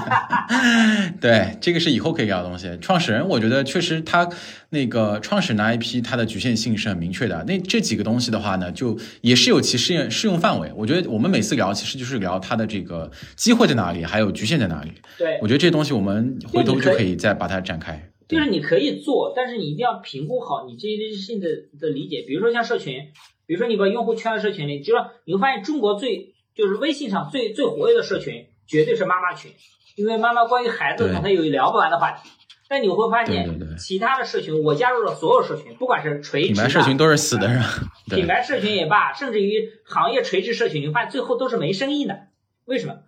[1.21, 2.77] 对，这个是以后可以聊的东西。
[2.81, 4.27] 创始人，我觉得确实他
[4.71, 7.41] 那个创始人的 IP，它的局限性是很明确的。
[7.47, 10.69] 那这几个东西的话呢，就也是有其适用适用范围。
[10.75, 14.91] 我觉得我们每次聊，其实就是聊它的这个机会在哪里，还有局限在哪里。
[15.17, 18.09] 对，我觉得这东西我们回头就可以再把它展开。
[18.27, 21.47] 就是你可以做，但是你一定要评估好你这些事情的
[21.79, 22.25] 的理解。
[22.27, 23.13] 比如说像社群，
[23.45, 29.53] 比如说你把用户圈到社群里，就说你会发现中国最就是微信上最最活跃的社群绝对是妈妈群，
[29.95, 32.29] 因为妈妈关于孩子可能有聊不完的话题。
[32.67, 37.65] 但你会发现其他的社群，我加入了所有社群，不管是垂直品牌社群都是死的，是吧？
[38.09, 42.27] 品牌社群也罢，甚至于行业垂直社群，你发现最后都是没生意的。
[42.65, 43.03] 为什么？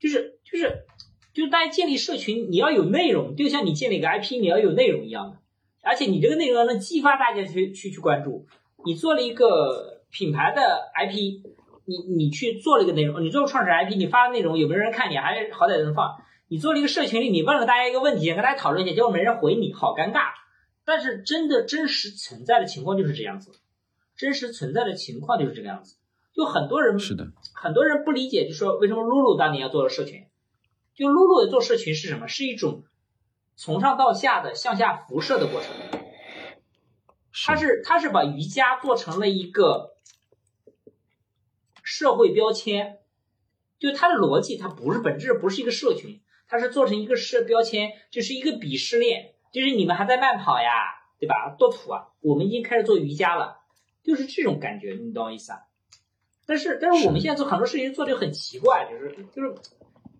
[0.00, 0.86] 就是就是。
[1.34, 5.38] 就是大家建立社群，你要有内容，就像你建立一个 IP，你要有内容一样的。
[5.82, 8.46] 而且你这个内容能激发大家去去去关注。
[8.86, 10.62] 你做了一个品牌的
[10.94, 11.42] IP，
[11.86, 15.10] 你你去做了一个内容，你做个创始人 IP，你发的内容有没有人看？
[15.10, 16.16] 你还好歹能放。
[16.46, 20.28] 你做了一个社群里，你问了大家一个问题，跟大家讨论一下，结果没人回你，好尴尬。
[20.84, 23.50] 但是真的真实存在的情况就是这样子，
[24.16, 25.96] 真实存在的情况就是这个样子。
[26.32, 30.20] 就很多人是的，很多人不理解，就说为什么露露当年要做了社群。
[30.94, 32.28] 就露露的做社群是什么？
[32.28, 32.84] 是一种
[33.56, 35.70] 从上到下的向下辐射的过程。
[37.32, 39.96] 他是他是把瑜伽做成了一个
[41.82, 42.98] 社会标签。
[43.76, 49.34] 就它的逻辑，它不是本质，不是一个社群，它是做成一个社标签，就是一个鄙视链。
[49.52, 50.70] 就是你们还在慢跑呀，
[51.18, 51.54] 对吧？
[51.58, 52.08] 多土啊！
[52.20, 53.58] 我们已经开始做瑜伽了，
[54.02, 55.64] 就是这种感觉，你懂我意思啊？
[56.46, 59.54] 但是但是我们现在做很多事情做的很奇怪，就是就是。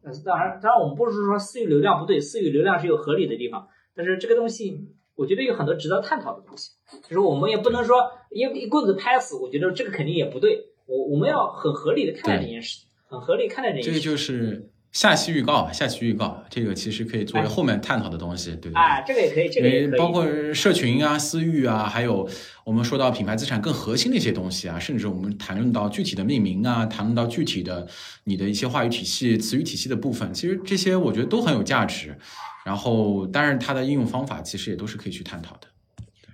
[0.05, 4.87] 呃，当然，当然我们不是说私域流量不对，私域流量是有合理的地方，但是这个东西
[5.17, 7.97] 我觉得有很多值得探讨的东西，就是我们也不能说
[8.31, 14.03] 一一棍子拍死，我觉得这个肯定也不对，我我们要很合理的看待这件事情，很合理看待这件事情。
[14.03, 14.71] 这个就是。
[14.95, 18.75] 下期预告，下期预告，这个其实可以作为后面探讨的东西，对对对。
[18.75, 19.99] 啊，这个也可以，这个也可以。
[19.99, 20.25] 包括
[20.55, 22.29] 社群啊、私域啊，还有
[22.65, 27.89] 我们说到品牌资产更核心的一些东西啊，甚至我们谈论到具体的命名啊，谈论到具体的
[28.23, 32.17] 你的一些话语体系、词语体系的部分，其实这些我觉得都很有价值。
[32.65, 35.67] 然后，当然它的应用方法其实也都是可以去探讨的。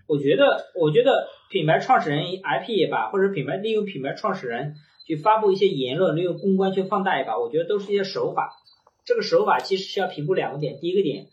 [0.06, 1.10] 我觉得，我觉得
[1.48, 4.74] 品牌创始人 IP 也罢，或者品牌利用品牌创始人。
[5.10, 8.62] 去发布一些言论，利用公关去放大一把，我觉得都是一些手法。
[9.04, 11.26] 这个手法其实是要评估两个点：第一个点，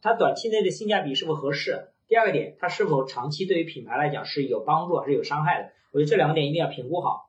[0.00, 5.68] 它短期内的性价比是否合适；第二个点，它是否长期对于品牌来讲是有帮助还是有伤害的。
[5.92, 7.28] 我觉得这两个点一定要评估好。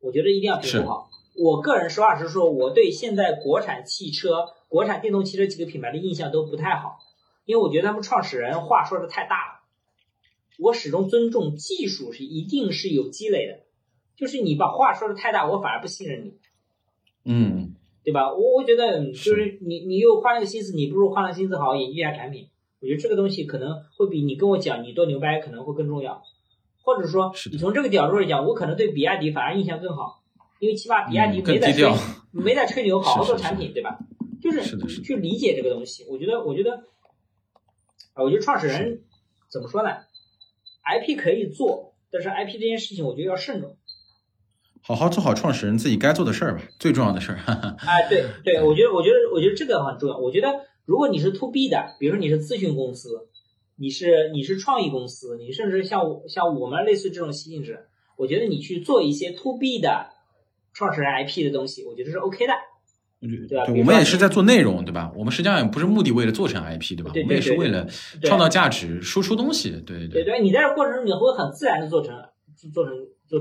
[0.00, 1.10] 我觉得一定要评估好。
[1.34, 6.98] 我个人实话实说，我对现在国产汽车、国产电动汽车几个品牌的印象都不太好，
[7.46, 9.62] 因为我觉得他们创始人话说的太大了。
[10.58, 13.61] 我始终尊重技术是一定是有积累的。
[14.16, 16.34] 就是你把话说的太大，我反而不信任你，
[17.24, 18.32] 嗯，对吧？
[18.32, 22.48] 我我觉得就是你你又花那个心思，你不如花那个心思好好研究一下产品。
[22.80, 26.22] 我觉得这个东西可能会比你跟我讲你多牛掰可能会更重要，
[26.82, 30.22] 或者说你从这个角度来讲，我可能对比亚迪反而印象更好，
[30.58, 33.98] 因为起码比亚迪没在吹、嗯、没在吹牛， 好好做产品，是对吧？
[34.42, 36.04] 就是去理解这个东西。
[36.08, 36.82] 我觉得我觉得
[38.14, 39.04] 啊，我觉得创始人
[39.48, 39.90] 怎么说呢
[40.84, 43.76] ？IP 可以做，但是 IP 这件事情我觉得要慎重。
[44.84, 47.38] 好好做好创始人自己该做的事儿吧，最重要的事儿。
[47.86, 50.18] 哎，对对，我觉得，我觉得，我觉得这个很重要。
[50.18, 50.48] 我觉得，
[50.84, 53.28] 如果你是 to B 的，比如说你是咨询公司，
[53.76, 60.06] 你是你是创意公司，你甚至像像我们类似这种性质，我觉得你去做一些 to B 的
[60.74, 62.52] 创始人 IP 的东西，我觉得是 OK 的，
[63.48, 63.64] 对吧？
[63.66, 65.12] 对，我们也是在做内容，对吧？
[65.16, 67.12] 我们实际上也不是目的为了做成 IP，对吧？
[67.12, 67.86] 对对对我们也是为了
[68.24, 72.14] 创造价值、输出东西，对对对对，你在这过程中你会很自然的做成
[72.74, 72.94] 做成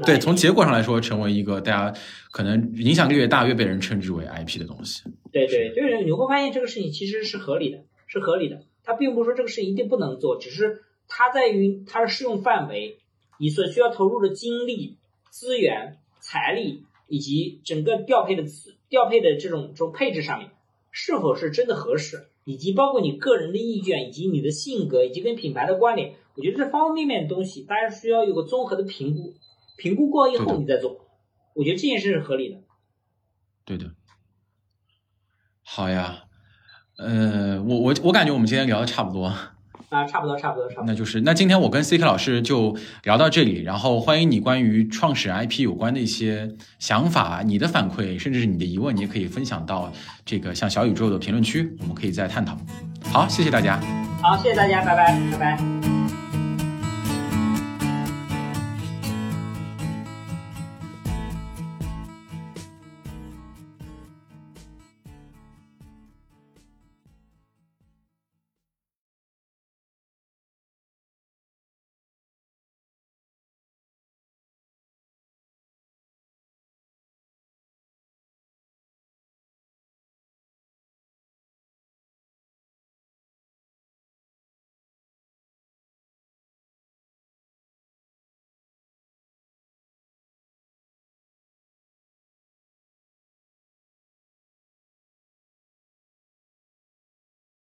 [0.06, 2.00] 对，从结果上来说，成为一个大家
[2.32, 5.04] 可能影响力越大，越被人称之为 IP 的东西。
[5.32, 8.64] 对对，就是你会发现这个事情其实是合理的，是合理的。
[8.84, 13.00] 它并不是说这个事情一定不能做，只是它在于它的适用范围，
[13.38, 14.98] 你所需要投入的精力、
[15.30, 20.52] 资源、财力以及整个调配的资调配的这种这种配置上面，
[20.90, 29.34] 是否是真的合适，以及包括你个人的意愿，以及你的性格，以及跟品牌的关联，我觉得这方方面面的东西，大家需要有个综合的评估，
[29.82, 31.08] 评估过以后你再做，
[31.56, 32.60] 我觉得这件事是合理的。
[33.66, 33.96] 对的。
[35.64, 36.26] 好呀，
[37.00, 39.26] 呃，我我我感觉我们今天聊的差不多，
[39.90, 40.86] 啊，差不多，差不多，差不多。
[40.86, 49.92] 那就是那今天我跟 CK 老师就聊到这里，然后欢迎你关于创始人 IP 有关的一些想法、你的反馈，甚至是你的疑问，你也可以分享到
[50.24, 52.56] 这个像小宇宙的评论区，我们可以再探讨。
[53.06, 53.80] 好，谢谢大家。
[54.22, 55.91] 好，谢谢大家，拜拜，拜拜。